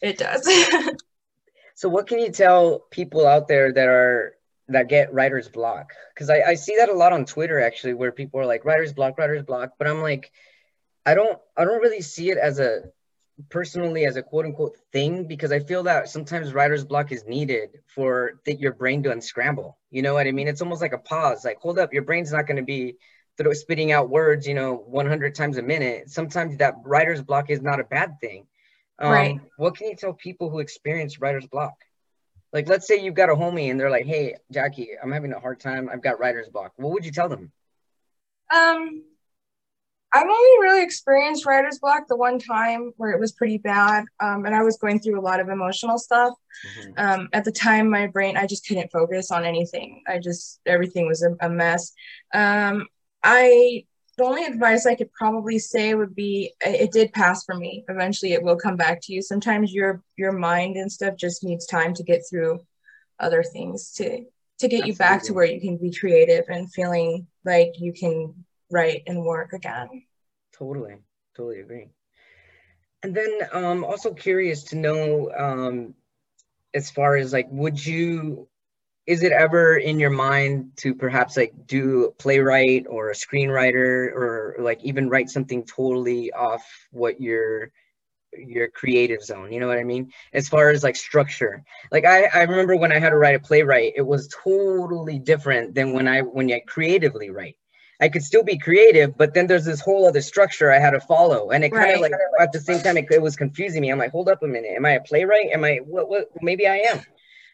It 0.00 0.18
does. 0.18 0.46
so 1.74 1.88
what 1.88 2.06
can 2.06 2.18
you 2.18 2.30
tell 2.30 2.80
people 2.90 3.26
out 3.26 3.48
there 3.48 3.72
that 3.72 3.88
are 3.88 4.34
that 4.68 4.88
get 4.88 5.12
writer's 5.12 5.48
block. 5.48 5.92
Because 6.14 6.30
I, 6.30 6.42
I 6.42 6.54
see 6.54 6.76
that 6.76 6.88
a 6.88 6.94
lot 6.94 7.12
on 7.12 7.24
twitter 7.24 7.60
actually 7.60 7.94
where 7.94 8.12
people 8.12 8.40
are 8.40 8.46
like 8.46 8.64
writer's 8.64 8.92
block 8.92 9.18
writer's 9.18 9.42
block. 9.42 9.72
But 9.78 9.88
i'm 9.88 10.02
like 10.02 10.30
i 11.06 11.14
don't 11.14 11.38
i 11.56 11.64
don't 11.64 11.82
really 11.82 12.00
see 12.00 12.30
it 12.30 12.38
as 12.38 12.58
a 12.58 12.82
personally 13.50 14.06
as 14.06 14.16
a 14.16 14.22
quote 14.22 14.44
unquote 14.44 14.76
thing 14.92 15.26
because 15.26 15.50
i 15.50 15.58
feel 15.58 15.82
that 15.82 16.08
sometimes 16.08 16.54
writer's 16.54 16.84
block 16.84 17.10
is 17.10 17.24
needed 17.26 17.70
for 17.92 18.34
th- 18.44 18.60
your 18.60 18.72
brain 18.72 19.02
to 19.02 19.10
unscramble. 19.10 19.76
You 19.90 20.02
know 20.02 20.14
what 20.14 20.26
i 20.26 20.32
mean? 20.32 20.48
It's 20.48 20.62
almost 20.62 20.82
like 20.82 20.92
a 20.92 20.98
pause. 20.98 21.44
Like 21.44 21.58
hold 21.58 21.78
up 21.78 21.92
your 21.92 22.04
brain's 22.04 22.32
not 22.32 22.46
going 22.46 22.56
to 22.56 22.62
be 22.62 22.96
through 23.36 23.54
spitting 23.54 23.90
out 23.90 24.08
words 24.08 24.46
you 24.46 24.54
know 24.54 24.74
100 24.74 25.34
times 25.34 25.58
a 25.58 25.62
minute. 25.62 26.08
Sometimes 26.10 26.56
that 26.58 26.74
writer's 26.84 27.22
block 27.22 27.50
is 27.50 27.60
not 27.60 27.80
a 27.80 27.84
bad 27.84 28.20
thing. 28.20 28.46
Um, 28.96 29.10
right. 29.10 29.40
what 29.56 29.76
can 29.76 29.88
you 29.88 29.96
tell 29.96 30.12
people 30.12 30.50
who 30.50 30.60
experience 30.60 31.20
writer's 31.20 31.48
block 31.48 31.74
like, 32.54 32.68
let's 32.68 32.86
say 32.86 33.00
you've 33.00 33.14
got 33.14 33.28
a 33.28 33.34
homie 33.34 33.70
and 33.70 33.78
they're 33.78 33.90
like, 33.90 34.06
"Hey, 34.06 34.36
Jackie, 34.50 34.90
I'm 35.02 35.10
having 35.10 35.32
a 35.32 35.40
hard 35.40 35.58
time. 35.58 35.90
I've 35.92 36.02
got 36.02 36.20
writer's 36.20 36.48
block." 36.48 36.72
What 36.76 36.92
would 36.92 37.04
you 37.04 37.10
tell 37.10 37.28
them? 37.28 37.50
Um, 38.54 39.02
I've 40.12 40.22
only 40.22 40.60
really 40.60 40.84
experienced 40.84 41.44
writer's 41.44 41.80
block 41.80 42.06
the 42.06 42.16
one 42.16 42.38
time 42.38 42.92
where 42.96 43.10
it 43.10 43.18
was 43.18 43.32
pretty 43.32 43.58
bad, 43.58 44.04
um, 44.20 44.46
and 44.46 44.54
I 44.54 44.62
was 44.62 44.76
going 44.76 45.00
through 45.00 45.18
a 45.18 45.20
lot 45.20 45.40
of 45.40 45.48
emotional 45.48 45.98
stuff. 45.98 46.32
Mm-hmm. 46.78 46.92
Um, 46.96 47.28
at 47.32 47.44
the 47.44 47.50
time, 47.50 47.90
my 47.90 48.06
brain, 48.06 48.36
I 48.36 48.46
just 48.46 48.66
couldn't 48.68 48.92
focus 48.92 49.32
on 49.32 49.44
anything. 49.44 50.04
I 50.06 50.20
just 50.20 50.60
everything 50.64 51.08
was 51.08 51.24
a, 51.24 51.34
a 51.44 51.50
mess. 51.50 51.92
Um, 52.32 52.86
I 53.24 53.84
the 54.16 54.24
only 54.24 54.44
advice 54.44 54.86
I 54.86 54.94
could 54.94 55.12
probably 55.12 55.58
say 55.58 55.94
would 55.94 56.14
be 56.14 56.52
it 56.60 56.92
did 56.92 57.12
pass 57.12 57.44
for 57.44 57.54
me. 57.54 57.84
Eventually 57.88 58.32
it 58.32 58.42
will 58.42 58.56
come 58.56 58.76
back 58.76 59.00
to 59.02 59.12
you. 59.12 59.22
Sometimes 59.22 59.72
your 59.72 60.02
your 60.16 60.32
mind 60.32 60.76
and 60.76 60.90
stuff 60.90 61.16
just 61.16 61.42
needs 61.42 61.66
time 61.66 61.94
to 61.94 62.02
get 62.02 62.22
through 62.28 62.60
other 63.18 63.42
things 63.42 63.92
to 63.92 64.24
to 64.58 64.68
get 64.68 64.82
Absolutely. 64.82 64.88
you 64.88 64.96
back 64.96 65.22
to 65.24 65.32
where 65.32 65.44
you 65.44 65.60
can 65.60 65.76
be 65.76 65.92
creative 65.92 66.44
and 66.48 66.72
feeling 66.72 67.26
like 67.44 67.72
you 67.78 67.92
can 67.92 68.44
write 68.70 69.02
and 69.06 69.24
work 69.24 69.52
again. 69.52 69.88
Totally. 70.56 70.96
Totally 71.36 71.60
agree. 71.60 71.88
And 73.02 73.14
then 73.14 73.40
um 73.52 73.84
also 73.84 74.14
curious 74.14 74.62
to 74.64 74.76
know 74.76 75.32
um 75.36 75.94
as 76.72 76.90
far 76.90 77.16
as 77.16 77.32
like 77.32 77.48
would 77.50 77.84
you 77.84 78.48
is 79.06 79.22
it 79.22 79.32
ever 79.32 79.76
in 79.76 80.00
your 80.00 80.10
mind 80.10 80.72
to 80.76 80.94
perhaps 80.94 81.36
like 81.36 81.52
do 81.66 82.06
a 82.06 82.10
playwright 82.10 82.86
or 82.88 83.10
a 83.10 83.14
screenwriter 83.14 84.10
or 84.12 84.56
like 84.60 84.82
even 84.82 85.10
write 85.10 85.28
something 85.28 85.64
totally 85.64 86.32
off 86.32 86.64
what 86.90 87.20
your 87.20 87.70
your 88.32 88.68
creative 88.68 89.22
zone? 89.22 89.52
You 89.52 89.60
know 89.60 89.68
what 89.68 89.78
i 89.78 89.84
mean? 89.84 90.10
As 90.32 90.48
far 90.48 90.70
as 90.70 90.82
like 90.82 90.96
structure. 90.96 91.64
Like 91.92 92.04
i 92.06 92.24
i 92.32 92.42
remember 92.42 92.76
when 92.76 92.92
i 92.92 92.98
had 92.98 93.10
to 93.10 93.16
write 93.16 93.34
a 93.34 93.40
playwright 93.40 93.92
it 93.96 94.06
was 94.06 94.28
totally 94.28 95.18
different 95.18 95.74
than 95.74 95.92
when 95.92 96.08
i 96.08 96.20
when 96.20 96.50
i 96.50 96.60
creatively 96.60 97.30
write. 97.30 97.56
I 98.00 98.08
could 98.08 98.22
still 98.22 98.42
be 98.42 98.58
creative 98.58 99.16
but 99.18 99.34
then 99.34 99.46
there's 99.46 99.66
this 99.66 99.80
whole 99.80 100.08
other 100.08 100.22
structure 100.22 100.72
i 100.72 100.78
had 100.78 100.92
to 100.92 101.00
follow 101.00 101.50
and 101.50 101.62
it 101.62 101.72
kind 101.72 101.92
of 101.92 102.00
like 102.00 102.12
at 102.40 102.52
the 102.52 102.60
same 102.60 102.80
time 102.80 102.96
it, 102.96 103.06
it 103.10 103.22
was 103.22 103.36
confusing 103.36 103.82
me. 103.82 103.90
I'm 103.90 103.98
like 103.98 104.12
hold 104.12 104.30
up 104.30 104.42
a 104.42 104.46
minute. 104.46 104.72
Am 104.76 104.86
i 104.86 104.92
a 104.92 105.00
playwright? 105.00 105.50
Am 105.52 105.62
i 105.62 105.76
what 105.84 106.08
what 106.08 106.28
maybe 106.40 106.66
i 106.66 106.76
am 106.76 107.04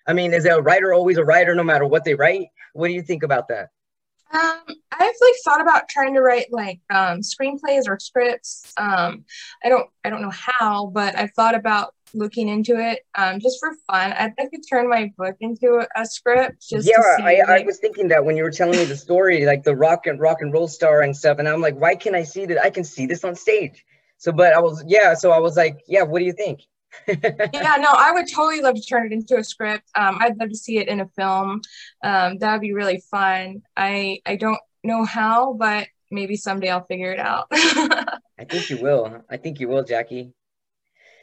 I 0.06 0.12
mean, 0.12 0.32
is 0.32 0.46
a 0.46 0.60
writer 0.60 0.92
always 0.92 1.18
a 1.18 1.24
writer 1.24 1.54
no 1.54 1.62
matter 1.62 1.86
what 1.86 2.04
they 2.04 2.14
write? 2.14 2.48
What 2.72 2.88
do 2.88 2.94
you 2.94 3.02
think 3.02 3.22
about 3.22 3.48
that? 3.48 3.68
Um, 4.32 4.60
I've 4.92 5.14
like 5.20 5.34
thought 5.44 5.60
about 5.60 5.88
trying 5.88 6.14
to 6.14 6.20
write 6.20 6.52
like 6.52 6.80
um, 6.88 7.20
screenplays 7.20 7.88
or 7.88 7.98
scripts. 7.98 8.72
Um, 8.76 9.24
I 9.64 9.68
don't, 9.68 9.88
I 10.04 10.10
don't 10.10 10.22
know 10.22 10.30
how, 10.30 10.86
but 10.86 11.18
I've 11.18 11.32
thought 11.32 11.56
about 11.56 11.94
looking 12.14 12.48
into 12.48 12.78
it 12.78 13.00
um, 13.16 13.40
just 13.40 13.58
for 13.58 13.72
fun. 13.88 14.12
I, 14.12 14.32
I 14.38 14.46
could 14.46 14.60
turn 14.68 14.88
my 14.88 15.12
book 15.16 15.36
into 15.40 15.80
a, 15.80 16.00
a 16.00 16.06
script. 16.06 16.68
Just 16.68 16.88
yeah, 16.88 17.02
I, 17.18 17.42
like, 17.46 17.48
I 17.48 17.64
was 17.64 17.78
thinking 17.78 18.08
that 18.08 18.24
when 18.24 18.36
you 18.36 18.44
were 18.44 18.50
telling 18.50 18.78
me 18.78 18.84
the 18.84 18.96
story, 18.96 19.46
like 19.46 19.64
the 19.64 19.74
rock 19.74 20.06
and 20.06 20.20
rock 20.20 20.42
and 20.42 20.52
roll 20.52 20.68
star 20.68 21.02
and 21.02 21.16
stuff, 21.16 21.38
and 21.38 21.48
I'm 21.48 21.60
like, 21.60 21.76
why 21.76 21.94
can 21.96 22.14
I 22.14 22.22
see 22.22 22.46
that? 22.46 22.62
I 22.62 22.70
can 22.70 22.84
see 22.84 23.06
this 23.06 23.24
on 23.24 23.34
stage. 23.34 23.84
So, 24.18 24.32
but 24.32 24.52
I 24.52 24.60
was, 24.60 24.84
yeah. 24.86 25.14
So 25.14 25.32
I 25.32 25.38
was 25.38 25.56
like, 25.56 25.82
yeah. 25.88 26.02
What 26.02 26.20
do 26.20 26.24
you 26.24 26.32
think? 26.32 26.60
yeah, 27.08 27.76
no, 27.78 27.90
I 27.90 28.10
would 28.12 28.26
totally 28.28 28.60
love 28.60 28.74
to 28.74 28.82
turn 28.82 29.06
it 29.06 29.12
into 29.12 29.36
a 29.36 29.44
script. 29.44 29.88
Um, 29.94 30.18
I'd 30.20 30.38
love 30.38 30.50
to 30.50 30.56
see 30.56 30.78
it 30.78 30.88
in 30.88 31.00
a 31.00 31.08
film. 31.08 31.60
Um, 32.02 32.38
that 32.38 32.52
would 32.52 32.60
be 32.60 32.72
really 32.72 33.02
fun. 33.10 33.62
I 33.76 34.20
I 34.26 34.36
don't 34.36 34.58
know 34.82 35.04
how, 35.04 35.54
but 35.54 35.88
maybe 36.10 36.36
someday 36.36 36.70
I'll 36.70 36.84
figure 36.84 37.12
it 37.12 37.20
out. 37.20 37.46
I 37.52 38.44
think 38.48 38.70
you 38.70 38.78
will. 38.78 39.22
I 39.30 39.36
think 39.36 39.60
you 39.60 39.68
will, 39.68 39.84
Jackie. 39.84 40.32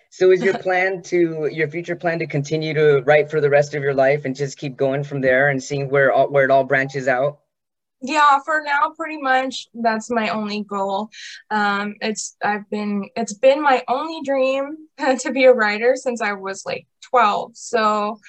So 0.09 0.31
is 0.31 0.41
your 0.41 0.57
plan 0.59 1.01
to 1.03 1.49
your 1.51 1.67
future 1.67 1.95
plan 1.95 2.19
to 2.19 2.27
continue 2.27 2.73
to 2.73 3.01
write 3.01 3.29
for 3.29 3.41
the 3.41 3.49
rest 3.49 3.75
of 3.75 3.83
your 3.83 3.93
life 3.93 4.25
and 4.25 4.35
just 4.35 4.57
keep 4.57 4.77
going 4.77 5.03
from 5.03 5.21
there 5.21 5.49
and 5.49 5.61
seeing 5.61 5.89
where 5.89 6.11
all, 6.11 6.29
where 6.29 6.45
it 6.45 6.51
all 6.51 6.63
branches 6.63 7.07
out? 7.07 7.39
Yeah 8.01 8.39
for 8.45 8.61
now 8.63 8.91
pretty 8.95 9.17
much 9.17 9.67
that's 9.73 10.09
my 10.09 10.29
only 10.29 10.63
goal. 10.63 11.09
Um 11.49 11.95
it's 12.01 12.35
i've 12.43 12.69
been 12.69 13.09
it's 13.15 13.33
been 13.33 13.61
my 13.61 13.83
only 13.87 14.21
dream 14.23 14.77
to 15.19 15.31
be 15.31 15.45
a 15.45 15.53
writer 15.53 15.95
since 15.95 16.21
i 16.21 16.33
was 16.33 16.65
like 16.65 16.87
12 17.09 17.57
so 17.57 18.19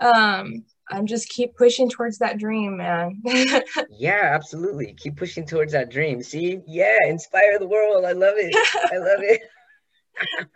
um 0.00 0.64
i'm 0.88 1.06
just 1.06 1.28
keep 1.28 1.54
pushing 1.56 1.88
towards 1.88 2.18
that 2.18 2.38
dream 2.38 2.76
man. 2.78 3.22
Yeah 3.90 4.30
absolutely. 4.32 4.94
Keep 4.94 5.16
pushing 5.16 5.44
towards 5.46 5.72
that 5.72 5.90
dream. 5.90 6.22
See? 6.22 6.60
Yeah 6.66 6.96
inspire 7.06 7.58
the 7.58 7.68
world. 7.68 8.04
I 8.04 8.12
love 8.12 8.34
it. 8.36 8.54
I 8.92 8.96
love 8.96 9.22
it. 9.22 9.42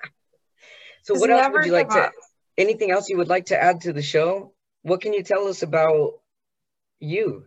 So 1.02 1.14
what 1.14 1.28
else 1.28 1.46
would 1.52 1.66
you 1.66 1.72
like 1.72 1.90
to 1.90 2.10
anything 2.56 2.90
else 2.90 3.10
you 3.10 3.18
would 3.18 3.28
like 3.28 3.46
to 3.46 3.62
add 3.62 3.82
to 3.82 3.92
the 3.92 4.00
show? 4.00 4.54
What 4.82 5.02
can 5.02 5.12
you 5.12 5.22
tell 5.22 5.48
us 5.48 5.62
about 5.62 6.14
you 6.98 7.44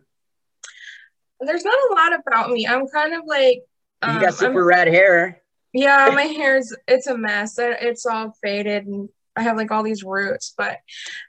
there's 1.40 1.64
not 1.64 1.74
a 1.90 1.94
lot 1.94 2.20
about 2.20 2.50
me. 2.50 2.66
I'm 2.66 2.86
kind 2.88 3.14
of 3.14 3.22
like 3.26 3.62
um, 4.02 4.14
you 4.16 4.20
got 4.20 4.34
super 4.34 4.62
I'm, 4.62 4.68
rad 4.68 4.88
hair. 4.88 5.42
Yeah, 5.72 6.10
my 6.14 6.22
hair's 6.22 6.74
it's 6.86 7.06
a 7.06 7.16
mess. 7.16 7.58
It's 7.58 8.06
all 8.06 8.34
faded 8.42 8.86
and 8.86 9.08
I 9.36 9.42
have 9.42 9.56
like 9.56 9.70
all 9.70 9.84
these 9.84 10.02
roots, 10.02 10.52
but 10.56 10.78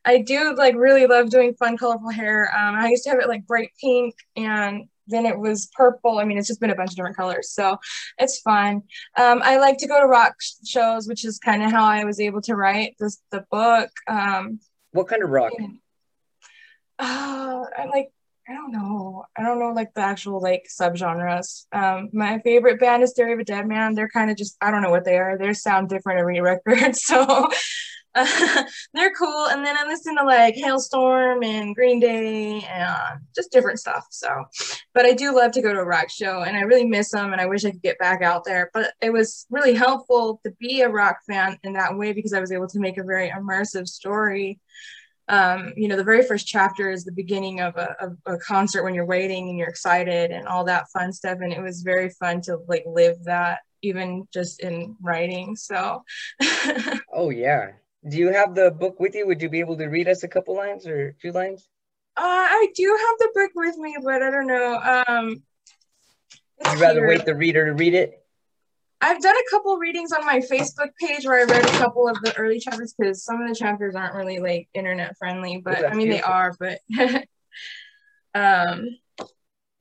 I 0.04 0.20
do 0.20 0.56
like 0.56 0.76
really 0.76 1.06
love 1.06 1.30
doing 1.30 1.54
fun, 1.54 1.78
colorful 1.78 2.10
hair. 2.10 2.52
Um, 2.56 2.76
I 2.76 2.90
used 2.90 3.04
to 3.04 3.12
have 3.12 3.20
it 3.20 3.28
like 3.28 3.46
bright 3.46 3.72
pink 3.80 4.16
and 4.36 4.86
then 5.10 5.26
it 5.26 5.38
was 5.38 5.70
purple. 5.76 6.18
I 6.20 6.24
mean, 6.24 6.38
it's 6.38 6.48
just 6.48 6.60
been 6.60 6.70
a 6.70 6.76
bunch 6.76 6.92
of 6.92 6.96
different 6.96 7.18
colors. 7.18 7.52
So 7.52 7.78
it's 8.18 8.40
fun. 8.40 8.84
Um, 9.18 9.42
I 9.44 9.58
like 9.58 9.78
to 9.80 9.88
go 9.88 10.00
to 10.00 10.08
rock 10.08 10.36
shows, 10.66 11.08
which 11.08 11.26
is 11.26 11.40
kind 11.40 11.64
of 11.64 11.72
how 11.72 11.84
I 11.84 12.04
was 12.04 12.20
able 12.20 12.42
to 12.42 12.56
write 12.56 12.96
this, 13.00 13.22
the 13.32 13.46
book. 13.52 13.90
Um, 14.08 14.60
what 14.92 15.08
kind 15.08 15.24
of 15.24 15.30
rock? 15.30 15.54
uh, 17.00 17.64
I 17.78 17.86
like 17.92 18.12
I 18.50 18.54
don't 18.54 18.72
know. 18.72 19.26
I 19.38 19.44
don't 19.44 19.60
know 19.60 19.72
like 19.74 19.94
the 19.94 20.02
actual 20.02 20.42
like 20.42 20.66
subgenres. 20.68 21.66
Um, 21.72 22.10
my 22.14 22.40
favorite 22.40 22.80
band 22.80 23.04
is 23.04 23.14
Theory 23.14 23.34
of 23.34 23.40
a 23.40 23.44
Deadman. 23.44 23.94
They're 23.94 24.10
kind 24.10 24.32
of 24.32 24.38
just 24.38 24.58
I 24.60 24.72
don't 24.72 24.82
know 24.82 24.90
what 24.90 25.06
they 25.06 25.18
are. 25.18 25.38
They 25.38 25.54
sound 25.54 25.90
different 25.90 26.20
every 26.20 26.42
record, 26.42 26.96
so 26.96 27.48
uh, 28.16 28.64
they're 28.96 29.14
cool. 29.14 29.48
And 29.52 29.64
then 29.64 29.78
I 29.78 29.86
listen 29.86 30.16
to 30.18 30.24
like 30.24 30.56
Halestorm 30.56 31.46
and 31.46 31.76
Green 31.76 32.00
Day 32.00 32.62
and 32.62 33.20
just 33.36 33.52
different 33.52 33.78
stuff. 33.78 34.04
So, 34.10 34.46
but 34.96 35.06
I 35.06 35.14
do 35.14 35.36
love 35.36 35.52
to 35.52 35.62
go 35.62 35.72
to 35.72 35.80
a 35.80 35.86
rock 35.86 36.10
show, 36.10 36.42
and 36.42 36.58
I 36.58 36.62
really 36.62 36.86
miss 36.86 37.12
them, 37.12 37.32
and 37.32 37.40
I 37.40 37.46
wish 37.46 37.66
I 37.66 37.72
could 37.72 37.84
get 37.84 38.00
back 38.00 38.24
out 38.24 38.46
there. 38.46 38.72
But 38.74 38.94
it 39.00 39.14
was 39.14 39.46
really 39.52 39.76
helpful 39.76 40.42
to 40.44 40.52
be 40.60 40.82
a 40.82 40.90
rock 40.90 41.18
fan 41.28 41.60
in 41.64 41.74
that 41.74 41.96
way 41.96 42.14
because 42.14 42.34
I 42.34 42.40
was 42.40 42.52
able 42.52 42.68
to 42.70 42.80
make 42.80 42.98
a 42.98 43.04
very 43.04 43.30
immersive 43.30 43.88
story 43.88 44.60
um, 45.30 45.74
you 45.78 45.88
know, 45.88 45.96
the 45.96 46.04
very 46.04 46.24
first 46.24 46.48
chapter 46.48 46.90
is 46.90 47.06
the 47.06 47.12
beginning 47.12 47.62
of 47.62 47.78
a, 47.78 47.96
of 48.02 48.18
a, 48.26 48.38
concert 48.38 48.84
when 48.84 48.96
you're 48.96 49.06
waiting 49.06 49.48
and 49.48 49.58
you're 49.60 49.70
excited 49.70 50.32
and 50.32 50.48
all 50.48 50.64
that 50.66 50.90
fun 50.92 51.14
stuff. 51.14 51.38
And 51.42 51.54
it 51.54 51.62
was 51.62 51.84
very 51.84 52.10
fun 52.10 52.42
to 52.42 52.58
like 52.68 52.84
live 52.88 53.24
that 53.26 53.60
even 53.84 54.28
just 54.34 54.60
in 54.62 54.96
writing. 55.02 55.56
So. 55.56 56.04
oh 57.14 57.30
yeah. 57.30 57.74
Do 58.08 58.18
you 58.18 58.34
have 58.34 58.56
the 58.56 58.72
book 58.72 59.00
with 59.00 59.14
you? 59.14 59.28
Would 59.28 59.42
you 59.42 59.50
be 59.50 59.60
able 59.60 59.78
to 59.78 59.86
read 59.86 60.08
us 60.08 60.24
a 60.24 60.28
couple 60.28 60.56
lines 60.56 60.88
or 60.88 61.16
few 61.22 61.32
lines? 61.32 61.68
Uh, 62.18 62.24
I 62.24 62.68
do 62.76 62.88
have 62.88 63.18
the 63.20 63.30
book 63.34 63.52
with 63.56 63.78
me, 63.78 63.96
but 64.04 64.24
I 64.24 64.32
don't 64.32 64.48
know. 64.48 65.04
Um, 65.08 65.44
You'd 66.66 66.80
rather 66.80 67.02
here. 67.02 67.08
wait 67.08 67.26
the 67.26 67.36
reader 67.36 67.66
to 67.66 67.74
read 67.74 67.94
it? 67.94 68.19
I've 69.02 69.22
done 69.22 69.36
a 69.36 69.50
couple 69.50 69.78
readings 69.78 70.12
on 70.12 70.26
my 70.26 70.40
Facebook 70.40 70.90
page 71.00 71.26
where 71.26 71.40
I 71.40 71.44
read 71.44 71.66
a 71.66 71.78
couple 71.78 72.08
of 72.08 72.22
the 72.22 72.36
early 72.38 72.60
chapters 72.60 72.94
because 72.98 73.24
some 73.24 73.42
of 73.42 73.48
the 73.48 73.56
chapters 73.56 73.96
aren't 73.96 74.16
really 74.16 74.40
like 74.40 74.68
internet 74.74 75.18
friendly, 75.18 75.62
but 75.64 75.86
I 75.86 75.94
mean 75.94 76.10
beautiful. 76.10 76.18
they 76.18 76.22
are, 76.22 76.56
but 76.60 76.80
um 78.36 78.90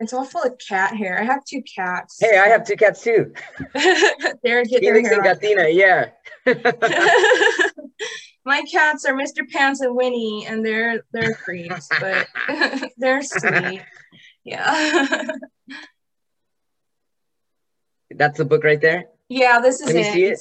it's 0.01 0.13
all 0.13 0.25
full 0.25 0.45
of 0.45 0.57
cat 0.59 0.95
hair. 0.97 1.19
I 1.21 1.25
have 1.25 1.45
two 1.45 1.63
cats. 1.63 2.19
Hey, 2.21 2.39
I 2.39 2.47
have 2.49 2.65
two 2.65 2.77
cats 2.77 3.03
too. 3.03 3.33
They're 4.45 4.65
getting 4.65 4.95
Felix 4.95 5.11
and 5.11 5.25
Gatina, 5.25 5.75
yeah. 5.75 6.11
My 8.45 8.63
cats 8.63 9.05
are 9.05 9.15
Mr. 9.15 9.49
Pants 9.51 9.81
and 9.81 9.95
Winnie, 9.97 10.47
and 10.47 10.65
they're 10.65 11.03
they're 11.13 11.35
creeps, 11.35 11.89
but 12.01 12.29
they're 12.97 13.23
sweet. 13.23 13.83
Yeah. 14.45 15.27
That's 18.11 18.39
the 18.39 18.45
book 18.45 18.65
right 18.65 18.81
there. 18.81 19.07
Yeah, 19.29 19.61
this 19.61 19.81
is 19.81 19.87
Let 19.87 19.97
me 19.97 20.01
it. 20.03 20.13
See 20.13 20.25
it. 20.25 20.41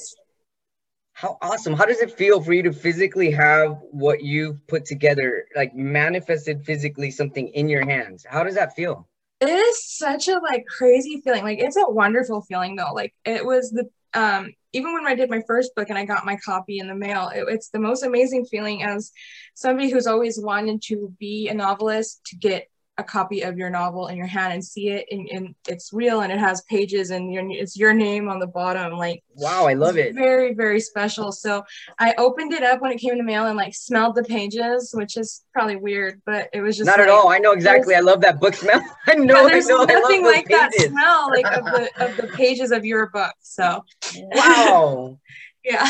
How 1.12 1.36
awesome! 1.42 1.74
How 1.74 1.84
does 1.84 2.00
it 2.00 2.12
feel 2.12 2.40
for 2.40 2.52
you 2.52 2.62
to 2.62 2.72
physically 2.72 3.32
have 3.32 3.78
what 3.90 4.22
you've 4.22 4.64
put 4.68 4.84
together, 4.84 5.46
like 5.56 5.74
manifested 5.74 6.64
physically 6.64 7.10
something 7.10 7.48
in 7.48 7.68
your 7.68 7.84
hands? 7.84 8.24
How 8.28 8.44
does 8.44 8.54
that 8.54 8.76
feel? 8.76 9.08
It 9.40 9.48
is 9.48 9.84
such 9.84 10.28
a 10.28 10.38
like 10.38 10.66
crazy 10.66 11.20
feeling. 11.22 11.42
Like 11.42 11.58
it's 11.58 11.76
a 11.76 11.88
wonderful 11.88 12.42
feeling 12.42 12.76
though. 12.76 12.92
Like 12.92 13.14
it 13.24 13.44
was 13.44 13.70
the 13.70 13.88
um 14.14 14.52
even 14.72 14.92
when 14.92 15.06
I 15.06 15.14
did 15.14 15.30
my 15.30 15.42
first 15.46 15.74
book 15.74 15.88
and 15.88 15.98
I 15.98 16.04
got 16.04 16.24
my 16.24 16.36
copy 16.36 16.78
in 16.78 16.88
the 16.88 16.94
mail, 16.94 17.30
it, 17.34 17.44
it's 17.48 17.70
the 17.70 17.80
most 17.80 18.02
amazing 18.04 18.44
feeling 18.44 18.82
as 18.82 19.10
somebody 19.54 19.90
who's 19.90 20.06
always 20.06 20.40
wanted 20.40 20.82
to 20.82 21.14
be 21.18 21.48
a 21.48 21.54
novelist 21.54 22.20
to 22.26 22.36
get 22.36 22.68
a 22.98 23.04
copy 23.04 23.42
of 23.42 23.56
your 23.56 23.70
novel 23.70 24.08
in 24.08 24.16
your 24.16 24.26
hand 24.26 24.52
and 24.52 24.64
see 24.64 24.88
it 24.88 25.06
and, 25.12 25.28
and 25.30 25.54
it's 25.68 25.92
real 25.92 26.20
and 26.22 26.32
it 26.32 26.38
has 26.38 26.62
pages 26.62 27.10
and 27.10 27.32
your, 27.32 27.48
it's 27.48 27.76
your 27.76 27.94
name 27.94 28.28
on 28.28 28.40
the 28.40 28.46
bottom 28.46 28.92
like 28.94 29.22
wow 29.36 29.66
i 29.66 29.72
love 29.72 29.96
it. 29.96 30.14
very 30.14 30.52
very 30.52 30.80
special. 30.80 31.30
So 31.30 31.64
i 31.98 32.14
opened 32.18 32.52
it 32.52 32.64
up 32.64 32.80
when 32.80 32.90
it 32.90 32.98
came 32.98 33.12
in 33.12 33.18
the 33.18 33.24
mail 33.24 33.46
and 33.46 33.56
like 33.56 33.74
smelled 33.74 34.16
the 34.16 34.24
pages 34.24 34.90
which 34.92 35.16
is 35.16 35.44
probably 35.52 35.76
weird 35.76 36.20
but 36.26 36.48
it 36.52 36.60
was 36.60 36.76
just 36.76 36.86
not 36.86 36.98
like, 36.98 37.06
at 37.06 37.12
all. 37.12 37.28
I 37.28 37.38
know 37.38 37.52
exactly. 37.52 37.94
I 37.94 38.00
love 38.00 38.20
that 38.22 38.40
book 38.40 38.54
smell. 38.54 38.82
I 39.06 39.14
know 39.14 39.42
yeah, 39.42 39.48
there's 39.48 39.70
I 39.70 39.74
know, 39.74 39.84
nothing 39.84 40.24
like 40.24 40.48
that 40.48 40.72
smell 40.74 41.30
like 41.30 41.46
of 41.56 41.64
the 41.64 41.90
of 42.04 42.16
the 42.16 42.26
pages 42.36 42.72
of 42.72 42.84
your 42.84 43.08
book 43.10 43.34
so. 43.40 43.84
Wow. 44.16 45.18
Yeah. 45.64 45.86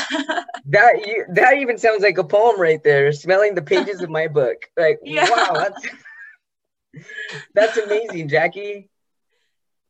That 0.66 1.06
you 1.06 1.24
that 1.34 1.58
even 1.58 1.78
sounds 1.78 2.02
like 2.02 2.18
a 2.18 2.24
poem 2.24 2.60
right 2.60 2.82
there 2.82 3.12
smelling 3.12 3.54
the 3.54 3.62
pages 3.62 4.00
of 4.00 4.10
my 4.10 4.26
book. 4.26 4.56
Like 4.76 4.98
yeah. 5.04 5.28
wow 5.30 5.52
that's 5.52 5.86
that's 7.54 7.76
amazing, 7.76 8.28
Jackie. 8.28 8.90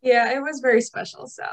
Yeah, 0.02 0.32
it 0.32 0.40
was 0.40 0.60
very 0.60 0.80
special. 0.80 1.26
So. 1.26 1.44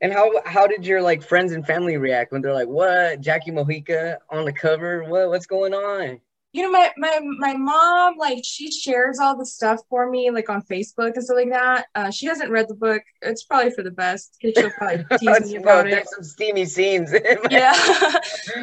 And 0.00 0.12
how 0.12 0.30
how 0.44 0.66
did 0.66 0.86
your 0.86 1.02
like 1.02 1.22
friends 1.22 1.52
and 1.52 1.66
family 1.66 1.96
react 1.96 2.30
when 2.30 2.40
they're 2.40 2.54
like, 2.54 2.68
"What, 2.68 3.20
Jackie 3.20 3.50
Mojica 3.50 4.18
on 4.30 4.44
the 4.44 4.52
cover? 4.52 5.02
What 5.04 5.28
what's 5.28 5.46
going 5.46 5.74
on?" 5.74 6.20
You 6.52 6.62
know, 6.62 6.70
my 6.70 6.92
my 6.96 7.20
my 7.38 7.54
mom 7.54 8.16
like 8.16 8.42
she 8.44 8.70
shares 8.70 9.18
all 9.18 9.36
the 9.36 9.44
stuff 9.44 9.80
for 9.90 10.08
me 10.08 10.30
like 10.30 10.48
on 10.48 10.62
Facebook 10.62 11.14
and 11.14 11.24
stuff 11.24 11.36
like 11.36 11.50
that. 11.50 11.86
Uh, 11.96 12.10
she 12.10 12.26
hasn't 12.26 12.50
read 12.50 12.68
the 12.68 12.74
book. 12.74 13.02
It's 13.22 13.42
probably 13.42 13.72
for 13.72 13.82
the 13.82 13.90
best 13.90 14.38
she'll 14.40 14.70
probably 14.70 15.04
tease 15.18 15.50
me 15.50 15.56
about 15.56 15.88
it. 15.88 15.90
There's 15.90 16.14
some 16.14 16.22
steamy 16.22 16.64
scenes. 16.64 17.12
yeah, 17.50 17.72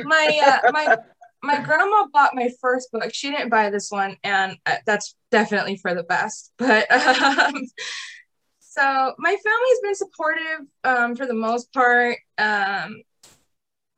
my 0.04 0.60
uh, 0.66 0.72
my 0.72 0.98
my 1.46 1.60
grandma 1.60 2.08
bought 2.12 2.36
my 2.36 2.50
first 2.60 2.92
book. 2.92 3.14
She 3.14 3.32
didn't 3.32 3.50
buy 3.50 3.70
this 3.70 3.92
one, 3.92 4.18
and 4.24 4.58
uh, 4.66 4.78
that's 4.86 5.16
definitely 5.32 5.78
for 5.78 5.94
the 5.94 6.04
best. 6.04 6.52
But 6.58 6.92
um, 6.92 7.64
so 8.60 9.14
my 9.18 9.36
family's 9.44 9.80
been 9.84 9.96
supportive 9.96 10.68
um, 10.84 11.16
for 11.16 11.26
the 11.26 11.34
most 11.34 11.72
part. 11.74 12.18
Um, 12.38 13.02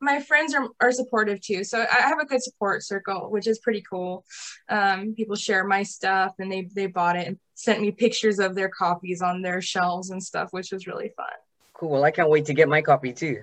my 0.00 0.20
friends 0.20 0.54
are, 0.54 0.68
are 0.80 0.92
supportive 0.92 1.40
too. 1.40 1.64
So 1.64 1.80
I 1.80 2.02
have 2.02 2.20
a 2.20 2.26
good 2.26 2.42
support 2.42 2.84
circle, 2.84 3.30
which 3.30 3.48
is 3.48 3.58
pretty 3.58 3.82
cool. 3.90 4.24
Um, 4.68 5.14
people 5.16 5.34
share 5.34 5.64
my 5.64 5.82
stuff 5.82 6.34
and 6.38 6.50
they, 6.50 6.68
they 6.74 6.86
bought 6.86 7.16
it 7.16 7.26
and 7.26 7.38
sent 7.54 7.80
me 7.80 7.90
pictures 7.90 8.38
of 8.38 8.54
their 8.54 8.68
copies 8.68 9.20
on 9.20 9.42
their 9.42 9.60
shelves 9.60 10.10
and 10.10 10.22
stuff, 10.22 10.48
which 10.52 10.70
was 10.70 10.86
really 10.86 11.10
fun. 11.16 11.26
Cool. 11.74 11.90
Well, 11.90 12.04
I 12.04 12.12
can't 12.12 12.30
wait 12.30 12.46
to 12.46 12.54
get 12.54 12.68
my 12.68 12.82
copy 12.82 13.12
too. 13.12 13.42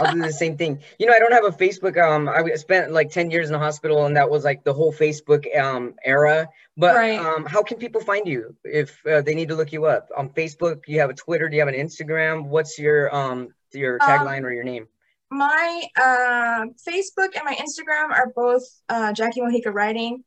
I'll 0.00 0.12
do 0.12 0.22
the 0.22 0.32
same 0.32 0.56
thing. 0.56 0.80
You 0.98 1.06
know, 1.06 1.12
I 1.12 1.18
don't 1.18 1.32
have 1.32 1.44
a 1.44 1.50
Facebook. 1.50 2.00
Um, 2.00 2.28
I 2.28 2.54
spent 2.54 2.92
like 2.92 3.10
10 3.10 3.30
years 3.30 3.48
in 3.48 3.52
the 3.52 3.58
hospital 3.58 4.06
and 4.06 4.16
that 4.16 4.30
was 4.30 4.44
like 4.44 4.64
the 4.64 4.72
whole 4.72 4.92
Facebook 4.92 5.44
um 5.58 5.94
era. 6.04 6.48
But 6.76 6.94
right. 6.94 7.18
um, 7.18 7.44
how 7.44 7.62
can 7.62 7.78
people 7.78 8.00
find 8.00 8.26
you 8.26 8.56
if 8.64 9.04
uh, 9.06 9.22
they 9.22 9.34
need 9.34 9.48
to 9.48 9.54
look 9.54 9.72
you 9.72 9.86
up 9.86 10.08
on 10.16 10.28
Facebook? 10.30 10.82
You 10.86 11.00
have 11.00 11.10
a 11.10 11.14
Twitter? 11.14 11.48
Do 11.48 11.56
you 11.56 11.60
have 11.60 11.72
an 11.72 11.80
Instagram? 11.80 12.46
What's 12.46 12.78
your 12.78 13.14
um 13.14 13.48
your 13.72 14.02
um, 14.02 14.08
tagline 14.08 14.38
um, 14.38 14.46
or 14.46 14.52
your 14.52 14.64
name? 14.64 14.88
My 15.30 15.82
uh, 15.96 16.66
Facebook 16.86 17.34
and 17.34 17.44
my 17.44 17.54
Instagram 17.54 18.10
are 18.10 18.32
both 18.34 18.62
uh, 18.88 19.12
Jackie 19.12 19.40
Mojica 19.40 19.72
Writing. 19.72 20.22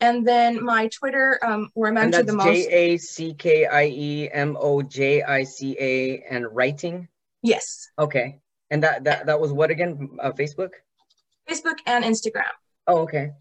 And 0.00 0.26
then 0.26 0.62
my 0.62 0.88
Twitter, 0.88 1.38
um, 1.42 1.70
where 1.74 1.90
I'm 1.90 1.96
actually 1.96 2.24
the 2.24 2.32
most. 2.34 2.46
J 2.46 2.66
A 2.68 2.96
C 2.98 3.32
K 3.32 3.64
I 3.64 3.86
E 3.86 4.28
M 4.30 4.56
O 4.60 4.82
J 4.82 5.22
I 5.22 5.44
C 5.44 5.76
A 5.78 6.24
and 6.28 6.46
writing. 6.54 7.08
Yes. 7.44 7.90
Okay. 7.98 8.40
And 8.70 8.82
that 8.82 9.04
that 9.04 9.26
that 9.26 9.38
was 9.38 9.52
what 9.52 9.70
again? 9.70 10.16
Uh, 10.20 10.32
Facebook. 10.32 10.70
Facebook 11.48 11.76
and 11.86 12.02
Instagram. 12.02 12.50
Oh, 12.86 13.02
okay. 13.02 13.32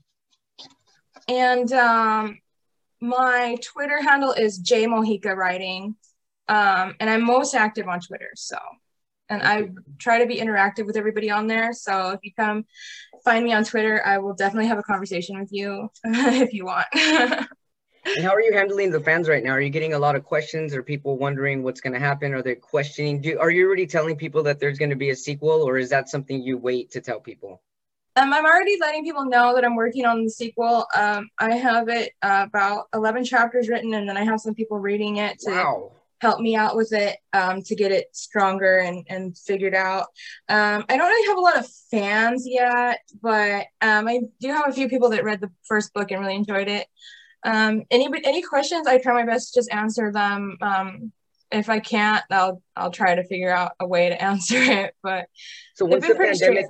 And 1.30 1.72
um, 1.72 2.40
my 3.00 3.58
Twitter 3.64 4.02
handle 4.02 4.34
is 4.34 4.58
J 4.58 4.86
Mojica 4.88 5.34
Writing, 5.36 5.96
um, 6.50 6.96
and 7.00 7.10
I'm 7.10 7.26
most 7.26 7.56
active 7.56 7.88
on 7.88 8.02
Twitter. 8.02 8.30
So, 8.36 8.58
and 9.30 9.42
I 9.42 9.70
try 10.00 10.20
to 10.20 10.26
be 10.26 10.36
interactive 10.36 10.86
with 10.86 10.98
everybody 10.98 11.32
on 11.32 11.48
there. 11.48 11.72
So 11.72 12.10
if 12.10 12.20
you 12.24 12.32
come 12.38 12.66
find 13.24 13.46
me 13.46 13.54
on 13.54 13.64
Twitter, 13.64 14.06
I 14.06 14.18
will 14.18 14.34
definitely 14.34 14.68
have 14.68 14.80
a 14.80 14.84
conversation 14.84 15.40
with 15.40 15.54
you 15.54 15.90
if 16.04 16.54
you 16.54 16.66
want. 16.66 16.88
And 18.06 18.24
how 18.24 18.32
are 18.32 18.42
you 18.42 18.54
handling 18.54 18.92
the 18.92 19.00
fans 19.00 19.30
right 19.30 19.44
now? 19.44 19.52
Are 19.52 19.62
you 19.62 19.70
getting 19.70 19.94
a 19.94 20.00
lot 20.00 20.16
of 20.16 20.24
questions? 20.24 20.74
Are 20.74 20.84
people 20.84 21.18
wondering 21.18 21.64
what's 21.64 21.82
going 21.82 21.94
to 21.94 22.00
happen? 22.00 22.34
Are 22.34 22.42
they 22.42 22.56
questioning? 22.56 23.22
Do 23.22 23.40
are 23.40 23.50
you 23.50 23.66
already 23.66 23.88
telling 23.88 24.16
people 24.16 24.44
that 24.44 24.60
there's 24.60 24.78
going 24.78 24.90
to 24.90 24.96
be 24.96 25.10
a 25.12 25.16
sequel, 25.16 25.64
or 25.64 25.78
is 25.78 25.90
that 25.90 26.10
something 26.10 26.42
you 26.42 26.58
wait 26.58 26.92
to 26.92 27.02
tell 27.02 27.20
people? 27.20 27.62
Um, 28.16 28.32
I'm 28.32 28.46
already 28.46 28.78
letting 28.80 29.04
people 29.04 29.26
know 29.26 29.56
that 29.56 29.66
I'm 29.66 29.76
working 29.76 30.06
on 30.06 30.24
the 30.24 30.30
sequel. 30.30 30.86
Um, 30.96 31.30
I 31.40 31.56
have 31.56 31.90
it 31.90 32.12
uh, 32.22 32.46
about 32.48 32.86
11 32.94 33.26
chapters 33.26 33.70
written, 33.70 33.94
and 33.94 34.08
then 34.08 34.18
I 34.18 34.24
have 34.24 34.40
some 34.40 34.54
people 34.54 34.78
reading 34.78 35.18
it 35.18 35.40
to 35.40 35.52
wow. 35.52 35.92
help 36.22 36.40
me 36.40 36.56
out 36.56 36.76
with 36.76 36.94
it 36.94 37.18
um, 37.34 37.64
to 37.64 37.76
get 37.76 37.92
it 37.92 38.10
stronger 38.16 38.78
and, 38.78 39.08
and 39.10 39.36
figured 39.36 39.74
out. 39.74 40.08
Um, 40.48 40.86
I 40.90 40.98
don't 40.98 41.08
really 41.08 41.28
have 41.28 41.38
a 41.38 41.42
lot 41.42 41.58
of 41.58 41.68
fans 41.90 42.44
yet, 42.46 43.00
but 43.20 43.66
um, 43.82 44.08
I 44.08 44.22
do 44.40 44.50
have 44.50 44.70
a 44.70 44.74
few 44.74 44.90
people 44.90 45.10
that 45.10 45.24
read 45.24 45.42
the 45.42 45.52
first 45.64 45.92
book 45.94 46.12
and 46.12 46.22
really 46.22 46.36
enjoyed 46.36 46.68
it. 46.68 46.86
Um, 47.46 47.84
any 47.92 48.08
any 48.24 48.42
questions? 48.42 48.88
I 48.88 48.98
try 48.98 49.14
my 49.14 49.26
best 49.26 49.54
to 49.54 49.60
just 49.60 49.72
answer 49.72 50.12
them. 50.12 50.58
Um, 50.62 51.12
if 51.52 51.70
I 51.70 51.80
can't, 51.80 52.24
I'll 52.32 52.62
I'll 52.76 52.92
try 52.92 53.16
to 53.16 53.24
figure 53.24 53.54
out 53.54 53.74
a 53.80 53.88
way 53.88 54.10
to 54.10 54.22
answer 54.24 54.62
it. 54.62 54.96
But 55.04 55.28
so 55.76 55.86
once 55.86 56.08
the 56.08 56.16
pandemic 56.16 56.68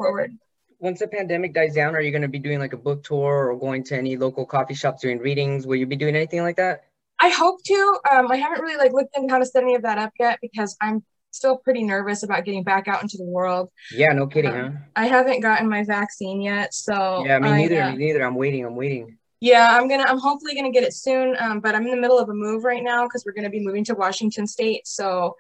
once 0.79 0.99
the 0.99 1.07
pandemic 1.07 1.53
dies 1.53 1.73
down, 1.73 1.95
are 1.95 2.01
you 2.01 2.11
going 2.11 2.23
to 2.23 2.27
be 2.27 2.39
doing 2.39 2.59
like 2.59 2.73
a 2.73 2.77
book 2.77 3.03
tour 3.03 3.49
or 3.49 3.57
going 3.57 3.83
to 3.85 3.97
any 3.97 4.17
local 4.17 4.45
coffee 4.45 4.73
shops 4.73 5.01
doing 5.01 5.19
readings? 5.19 5.65
Will 5.65 5.77
you 5.77 5.85
be 5.85 5.95
doing 5.95 6.15
anything 6.15 6.41
like 6.41 6.57
that? 6.57 6.83
I 7.21 7.29
hope 7.29 7.63
to. 7.63 7.99
Um, 8.11 8.29
I 8.29 8.35
haven't 8.35 8.61
really 8.61 8.75
like 8.75 8.91
looked 8.91 9.15
into 9.15 9.31
how 9.31 9.39
to 9.39 9.45
set 9.45 9.63
any 9.63 9.75
of 9.75 9.83
that 9.83 9.97
up 9.97 10.11
yet 10.19 10.39
because 10.41 10.75
I'm 10.81 11.03
still 11.31 11.57
pretty 11.57 11.83
nervous 11.83 12.23
about 12.23 12.43
getting 12.43 12.63
back 12.63 12.89
out 12.89 13.01
into 13.01 13.17
the 13.17 13.23
world. 13.23 13.69
Yeah, 13.91 14.11
no 14.11 14.27
kidding, 14.27 14.51
um, 14.51 14.73
huh? 14.73 14.79
I 14.97 15.05
haven't 15.07 15.39
gotten 15.39 15.69
my 15.69 15.85
vaccine 15.85 16.41
yet, 16.41 16.73
so 16.73 17.23
yeah, 17.25 17.39
me 17.39 17.51
neither. 17.51 17.81
I, 17.81 17.87
uh, 17.87 17.91
me 17.91 17.97
neither. 17.97 18.25
I'm 18.25 18.35
waiting. 18.35 18.65
I'm 18.65 18.75
waiting 18.75 19.17
Yeah, 19.43 19.77
I'm 19.77 19.89
gonna. 19.89 20.05
I'm 20.07 20.19
hopefully 20.19 20.55
gonna 20.55 20.71
get 20.71 20.85
it 20.85 20.93
soon. 20.93 21.35
Um, 21.37 21.59
but 21.59 21.75
I'm 21.75 21.83
in 21.83 21.91
the 21.91 21.99
middle 21.99 22.17
of 22.17 22.29
a 22.29 22.33
move 22.33 22.63
right 22.63 22.81
now 22.81 23.03
because 23.03 23.25
we're 23.25 23.33
gonna 23.33 23.49
be 23.49 23.59
moving 23.59 23.83
to 23.83 23.93
Washington 23.93 24.47
State. 24.47 24.87
So 24.87 25.35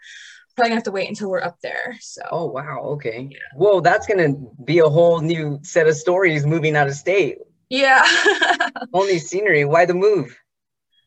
probably 0.57 0.71
gonna 0.71 0.75
have 0.75 0.83
to 0.83 0.91
wait 0.91 1.07
until 1.07 1.29
we're 1.29 1.41
up 1.41 1.55
there. 1.63 1.95
So. 2.01 2.21
Oh 2.29 2.47
wow. 2.47 2.81
Okay. 2.95 3.29
Yeah. 3.31 3.37
Whoa, 3.55 3.79
that's 3.79 4.05
gonna 4.05 4.33
be 4.65 4.79
a 4.79 4.89
whole 4.89 5.21
new 5.21 5.57
set 5.63 5.87
of 5.87 5.95
stories 5.95 6.45
moving 6.45 6.75
out 6.75 6.89
of 6.89 6.95
state. 6.95 7.37
Yeah. 7.69 8.05
Only 8.93 9.19
scenery. 9.19 9.63
Why 9.63 9.85
the 9.85 9.93
move? 9.93 10.37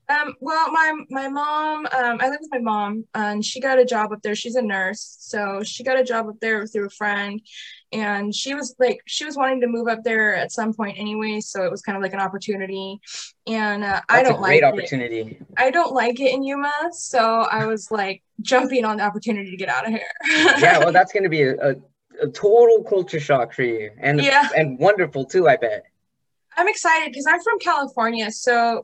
Um, 0.08 0.34
well, 0.40 0.70
my 0.72 0.94
my 1.10 1.28
mom, 1.28 1.86
um, 1.86 2.18
I 2.20 2.30
live 2.30 2.38
with 2.40 2.50
my 2.50 2.60
mom, 2.60 3.04
and 3.14 3.44
she 3.44 3.60
got 3.60 3.78
a 3.78 3.84
job 3.84 4.10
up 4.12 4.22
there. 4.22 4.36
She's 4.36 4.54
a 4.54 4.62
nurse, 4.62 5.16
so 5.20 5.62
she 5.64 5.84
got 5.84 5.98
a 5.98 6.04
job 6.04 6.28
up 6.28 6.36
there 6.40 6.66
through 6.66 6.86
a 6.86 6.90
friend, 6.90 7.42
and 7.92 8.34
she 8.34 8.54
was 8.54 8.74
like, 8.78 9.00
she 9.06 9.24
was 9.24 9.36
wanting 9.36 9.60
to 9.60 9.66
move 9.66 9.88
up 9.88 10.02
there 10.02 10.34
at 10.34 10.52
some 10.52 10.74
point 10.74 10.98
anyway. 10.98 11.40
So 11.40 11.64
it 11.64 11.70
was 11.70 11.82
kind 11.82 11.96
of 11.96 12.02
like 12.02 12.12
an 12.12 12.20
opportunity, 12.20 13.00
and 13.46 13.84
uh, 13.84 14.00
I 14.08 14.22
don't 14.22 14.40
like 14.40 14.60
great 14.60 14.64
opportunity. 14.64 15.20
It. 15.20 15.46
I 15.56 15.70
don't 15.70 15.94
like 15.94 16.20
it 16.20 16.32
in 16.32 16.42
Yuma, 16.42 16.72
so 16.92 17.20
I 17.20 17.66
was 17.66 17.90
like 17.90 18.22
jumping 18.42 18.84
on 18.84 18.98
the 18.98 19.04
opportunity 19.04 19.50
to 19.50 19.56
get 19.56 19.68
out 19.68 19.86
of 19.86 19.92
here. 19.92 20.10
yeah, 20.28 20.78
well, 20.78 20.92
that's 20.92 21.12
going 21.12 21.22
to 21.22 21.28
be 21.28 21.42
a, 21.42 21.54
a, 21.54 21.74
a 22.22 22.28
total 22.28 22.82
culture 22.84 23.20
shock 23.20 23.52
for 23.52 23.62
you, 23.62 23.90
and 23.98 24.20
yeah. 24.20 24.48
and 24.56 24.78
wonderful 24.78 25.24
too, 25.24 25.48
I 25.48 25.56
bet. 25.56 25.84
I'm 26.56 26.68
excited 26.68 27.12
because 27.12 27.26
I'm 27.26 27.40
from 27.42 27.58
California, 27.58 28.30
so 28.32 28.82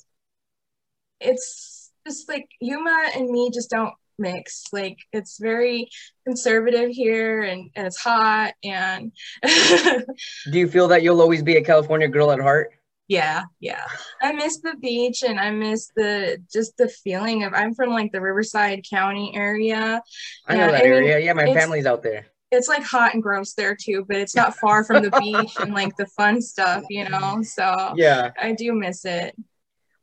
it's 1.20 1.90
just 2.06 2.28
like 2.28 2.48
Yuma 2.60 3.10
and 3.14 3.30
me 3.30 3.50
just 3.52 3.70
don't 3.70 3.94
mix. 4.18 4.64
Like 4.72 4.98
it's 5.12 5.38
very 5.38 5.88
conservative 6.26 6.90
here 6.90 7.42
and, 7.42 7.70
and 7.74 7.86
it's 7.86 7.98
hot 7.98 8.54
and 8.64 9.12
Do 9.42 10.58
you 10.58 10.68
feel 10.68 10.88
that 10.88 11.02
you'll 11.02 11.20
always 11.20 11.42
be 11.42 11.56
a 11.56 11.64
California 11.64 12.08
girl 12.08 12.30
at 12.30 12.40
heart? 12.40 12.70
Yeah, 13.08 13.42
yeah. 13.60 13.84
I 14.22 14.32
miss 14.32 14.60
the 14.60 14.74
beach 14.80 15.22
and 15.22 15.38
I 15.38 15.50
miss 15.50 15.90
the 15.96 16.42
just 16.52 16.76
the 16.78 16.88
feeling 16.88 17.44
of 17.44 17.52
I'm 17.52 17.74
from 17.74 17.90
like 17.90 18.12
the 18.12 18.20
Riverside 18.20 18.84
County 18.88 19.32
area. 19.34 20.02
I 20.46 20.56
know 20.56 20.72
that 20.72 20.82
I 20.82 20.86
area. 20.86 21.16
Mean, 21.16 21.26
yeah, 21.26 21.32
my 21.34 21.52
family's 21.52 21.84
out 21.84 22.02
there. 22.02 22.26
It's 22.50 22.68
like 22.68 22.82
hot 22.82 23.14
and 23.14 23.22
gross 23.22 23.54
there 23.54 23.76
too, 23.76 24.04
but 24.06 24.16
it's 24.16 24.36
not 24.36 24.56
far 24.56 24.84
from 24.84 25.02
the 25.02 25.10
beach 25.20 25.56
and 25.58 25.74
like 25.74 25.96
the 25.96 26.06
fun 26.06 26.40
stuff, 26.40 26.84
you 26.88 27.08
know. 27.08 27.42
So 27.42 27.92
yeah, 27.96 28.30
I 28.40 28.52
do 28.52 28.72
miss 28.72 29.04
it. 29.04 29.34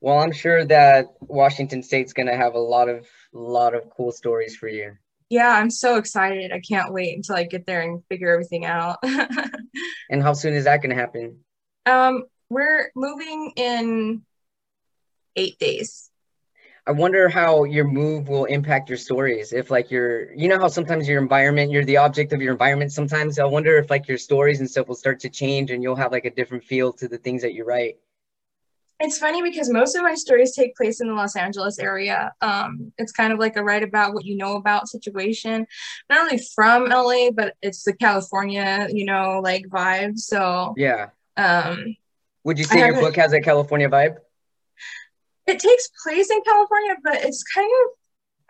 Well, 0.01 0.19
I'm 0.19 0.31
sure 0.31 0.63
that 0.65 1.07
Washington 1.19 1.83
State's 1.83 2.13
going 2.13 2.27
to 2.27 2.35
have 2.35 2.53
a 2.53 2.59
lot 2.59 2.89
of 2.89 3.07
lot 3.33 3.73
of 3.73 3.89
cool 3.89 4.11
stories 4.11 4.55
for 4.55 4.67
you. 4.67 4.97
Yeah, 5.29 5.49
I'm 5.49 5.69
so 5.69 5.97
excited. 5.97 6.51
I 6.51 6.59
can't 6.59 6.91
wait 6.91 7.15
until 7.15 7.35
I 7.35 7.43
get 7.43 7.67
there 7.67 7.81
and 7.81 8.03
figure 8.09 8.31
everything 8.31 8.65
out. 8.65 8.97
and 10.09 10.23
how 10.23 10.33
soon 10.33 10.55
is 10.55 10.63
that 10.63 10.81
going 10.81 10.89
to 10.89 10.95
happen? 10.95 11.39
Um, 11.85 12.23
we're 12.49 12.91
moving 12.95 13.53
in 13.55 14.23
8 15.35 15.59
days. 15.59 16.09
I 16.87 16.91
wonder 16.91 17.29
how 17.29 17.65
your 17.65 17.85
move 17.85 18.29
will 18.29 18.45
impact 18.45 18.89
your 18.89 18.97
stories. 18.97 19.53
If 19.53 19.69
like 19.69 19.91
your, 19.91 20.33
you 20.33 20.47
know 20.47 20.57
how 20.57 20.69
sometimes 20.69 21.07
your 21.07 21.21
environment, 21.21 21.71
you're 21.71 21.85
the 21.85 21.97
object 21.97 22.33
of 22.33 22.41
your 22.41 22.51
environment. 22.51 22.91
Sometimes 22.91 23.37
I 23.37 23.45
wonder 23.45 23.77
if 23.77 23.91
like 23.91 24.07
your 24.07 24.17
stories 24.17 24.59
and 24.59 24.67
stuff 24.67 24.87
will 24.87 24.95
start 24.95 25.19
to 25.19 25.29
change, 25.29 25.69
and 25.69 25.83
you'll 25.83 25.95
have 25.95 26.11
like 26.11 26.25
a 26.25 26.31
different 26.31 26.63
feel 26.63 26.91
to 26.93 27.07
the 27.07 27.19
things 27.19 27.43
that 27.43 27.53
you 27.53 27.63
write. 27.63 27.97
It's 29.01 29.17
funny 29.17 29.41
because 29.41 29.69
most 29.69 29.95
of 29.95 30.03
my 30.03 30.13
stories 30.13 30.53
take 30.53 30.75
place 30.75 30.99
in 30.99 31.07
the 31.07 31.13
Los 31.13 31.37
Angeles 31.37 31.79
area. 31.79 32.33
Um, 32.41 32.91
it's 32.97 33.13
kind 33.13 33.31
of 33.31 33.39
like 33.39 33.55
a 33.55 33.63
write 33.63 33.83
about 33.83 34.13
what 34.13 34.25
you 34.25 34.35
know 34.35 34.57
about 34.57 34.89
situation, 34.89 35.65
not 36.09 36.19
only 36.19 36.43
from 36.53 36.85
LA, 36.85 37.31
but 37.31 37.55
it's 37.61 37.83
the 37.83 37.93
California, 37.93 38.87
you 38.91 39.05
know, 39.05 39.39
like 39.41 39.65
vibe. 39.67 40.17
So 40.17 40.73
yeah. 40.75 41.09
Um, 41.37 41.95
Would 42.43 42.59
you 42.59 42.65
say 42.65 42.79
your 42.79 42.99
book 42.99 43.15
has 43.15 43.31
a 43.31 43.39
California 43.39 43.87
vibe? 43.87 44.17
It 45.47 45.59
takes 45.59 45.89
place 46.03 46.29
in 46.29 46.41
California, 46.41 46.95
but 47.01 47.23
it's 47.23 47.43
kind 47.43 47.69
of 47.83 47.99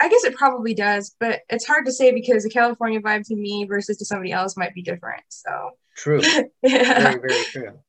I 0.02 0.08
guess 0.08 0.24
it 0.24 0.36
probably 0.36 0.74
does, 0.74 1.16
but 1.20 1.42
it's 1.50 1.68
hard 1.68 1.86
to 1.86 1.92
say 1.92 2.12
because 2.12 2.44
the 2.44 2.50
California 2.50 3.02
vibe 3.02 3.28
to 3.28 3.36
me 3.36 3.66
versus 3.66 3.98
to 3.98 4.06
somebody 4.06 4.32
else 4.32 4.56
might 4.56 4.74
be 4.74 4.82
different. 4.82 5.24
So 5.30 5.72
true. 5.96 6.22
yeah. 6.64 7.12
Very, 7.12 7.20
very 7.20 7.44
true. 7.46 7.80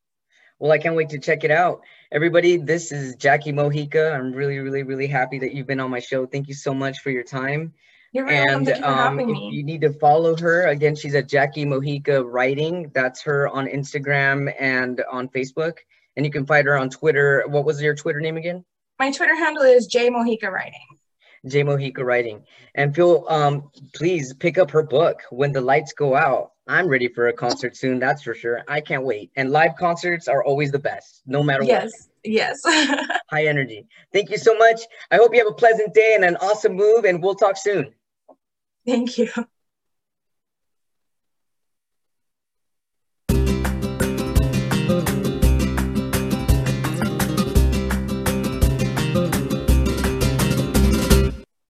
Well, 0.60 0.72
I 0.72 0.78
can't 0.78 0.94
wait 0.94 1.08
to 1.08 1.18
check 1.18 1.42
it 1.42 1.50
out. 1.50 1.80
Everybody, 2.12 2.58
this 2.58 2.92
is 2.92 3.16
Jackie 3.16 3.50
Mojica. 3.50 4.14
I'm 4.14 4.32
really, 4.32 4.58
really, 4.58 4.82
really 4.82 5.06
happy 5.06 5.38
that 5.38 5.54
you've 5.54 5.66
been 5.66 5.80
on 5.80 5.90
my 5.90 6.00
show. 6.00 6.26
Thank 6.26 6.48
you 6.48 6.54
so 6.54 6.74
much 6.74 7.00
for 7.00 7.08
your 7.08 7.22
time. 7.22 7.72
You're 8.12 8.28
and 8.28 8.66
you 8.66 8.74
um, 8.84 9.18
if 9.20 9.54
you 9.54 9.62
need 9.62 9.80
to 9.80 9.92
follow 9.94 10.36
her, 10.36 10.66
again, 10.66 10.96
she's 10.96 11.14
at 11.14 11.28
Jackie 11.28 11.64
Mojica 11.64 12.22
Writing. 12.30 12.90
That's 12.92 13.22
her 13.22 13.48
on 13.48 13.68
Instagram 13.68 14.52
and 14.60 15.02
on 15.10 15.30
Facebook. 15.30 15.78
And 16.14 16.26
you 16.26 16.32
can 16.32 16.44
find 16.44 16.66
her 16.66 16.76
on 16.76 16.90
Twitter. 16.90 17.44
What 17.46 17.64
was 17.64 17.80
your 17.80 17.94
Twitter 17.94 18.20
name 18.20 18.36
again? 18.36 18.62
My 18.98 19.12
Twitter 19.12 19.34
handle 19.34 19.62
is 19.62 19.86
J 19.86 20.10
Mojica 20.10 20.50
Writing. 20.50 20.98
J 21.46 21.62
Mojica 21.62 22.04
Writing. 22.04 22.44
And 22.74 22.94
Phil, 22.94 23.24
um, 23.30 23.70
please 23.94 24.34
pick 24.34 24.58
up 24.58 24.72
her 24.72 24.82
book, 24.82 25.22
When 25.30 25.52
the 25.52 25.62
Lights 25.62 25.94
Go 25.94 26.14
Out. 26.14 26.49
I'm 26.68 26.86
ready 26.88 27.08
for 27.08 27.28
a 27.28 27.32
concert 27.32 27.76
soon, 27.76 27.98
that's 27.98 28.22
for 28.22 28.34
sure. 28.34 28.62
I 28.68 28.80
can't 28.80 29.04
wait. 29.04 29.30
And 29.36 29.50
live 29.50 29.76
concerts 29.76 30.28
are 30.28 30.44
always 30.44 30.70
the 30.70 30.78
best, 30.78 31.22
no 31.26 31.42
matter 31.42 31.64
yes, 31.64 31.82
what. 31.82 31.92
Yes, 32.24 32.62
yes. 32.64 33.08
High 33.30 33.46
energy. 33.46 33.86
Thank 34.12 34.30
you 34.30 34.38
so 34.38 34.54
much. 34.56 34.82
I 35.10 35.16
hope 35.16 35.34
you 35.34 35.40
have 35.40 35.50
a 35.50 35.54
pleasant 35.54 35.94
day 35.94 36.12
and 36.14 36.24
an 36.24 36.36
awesome 36.36 36.74
move, 36.74 37.04
and 37.04 37.22
we'll 37.22 37.34
talk 37.34 37.56
soon. 37.56 37.92
Thank 38.86 39.18
you. 39.18 39.30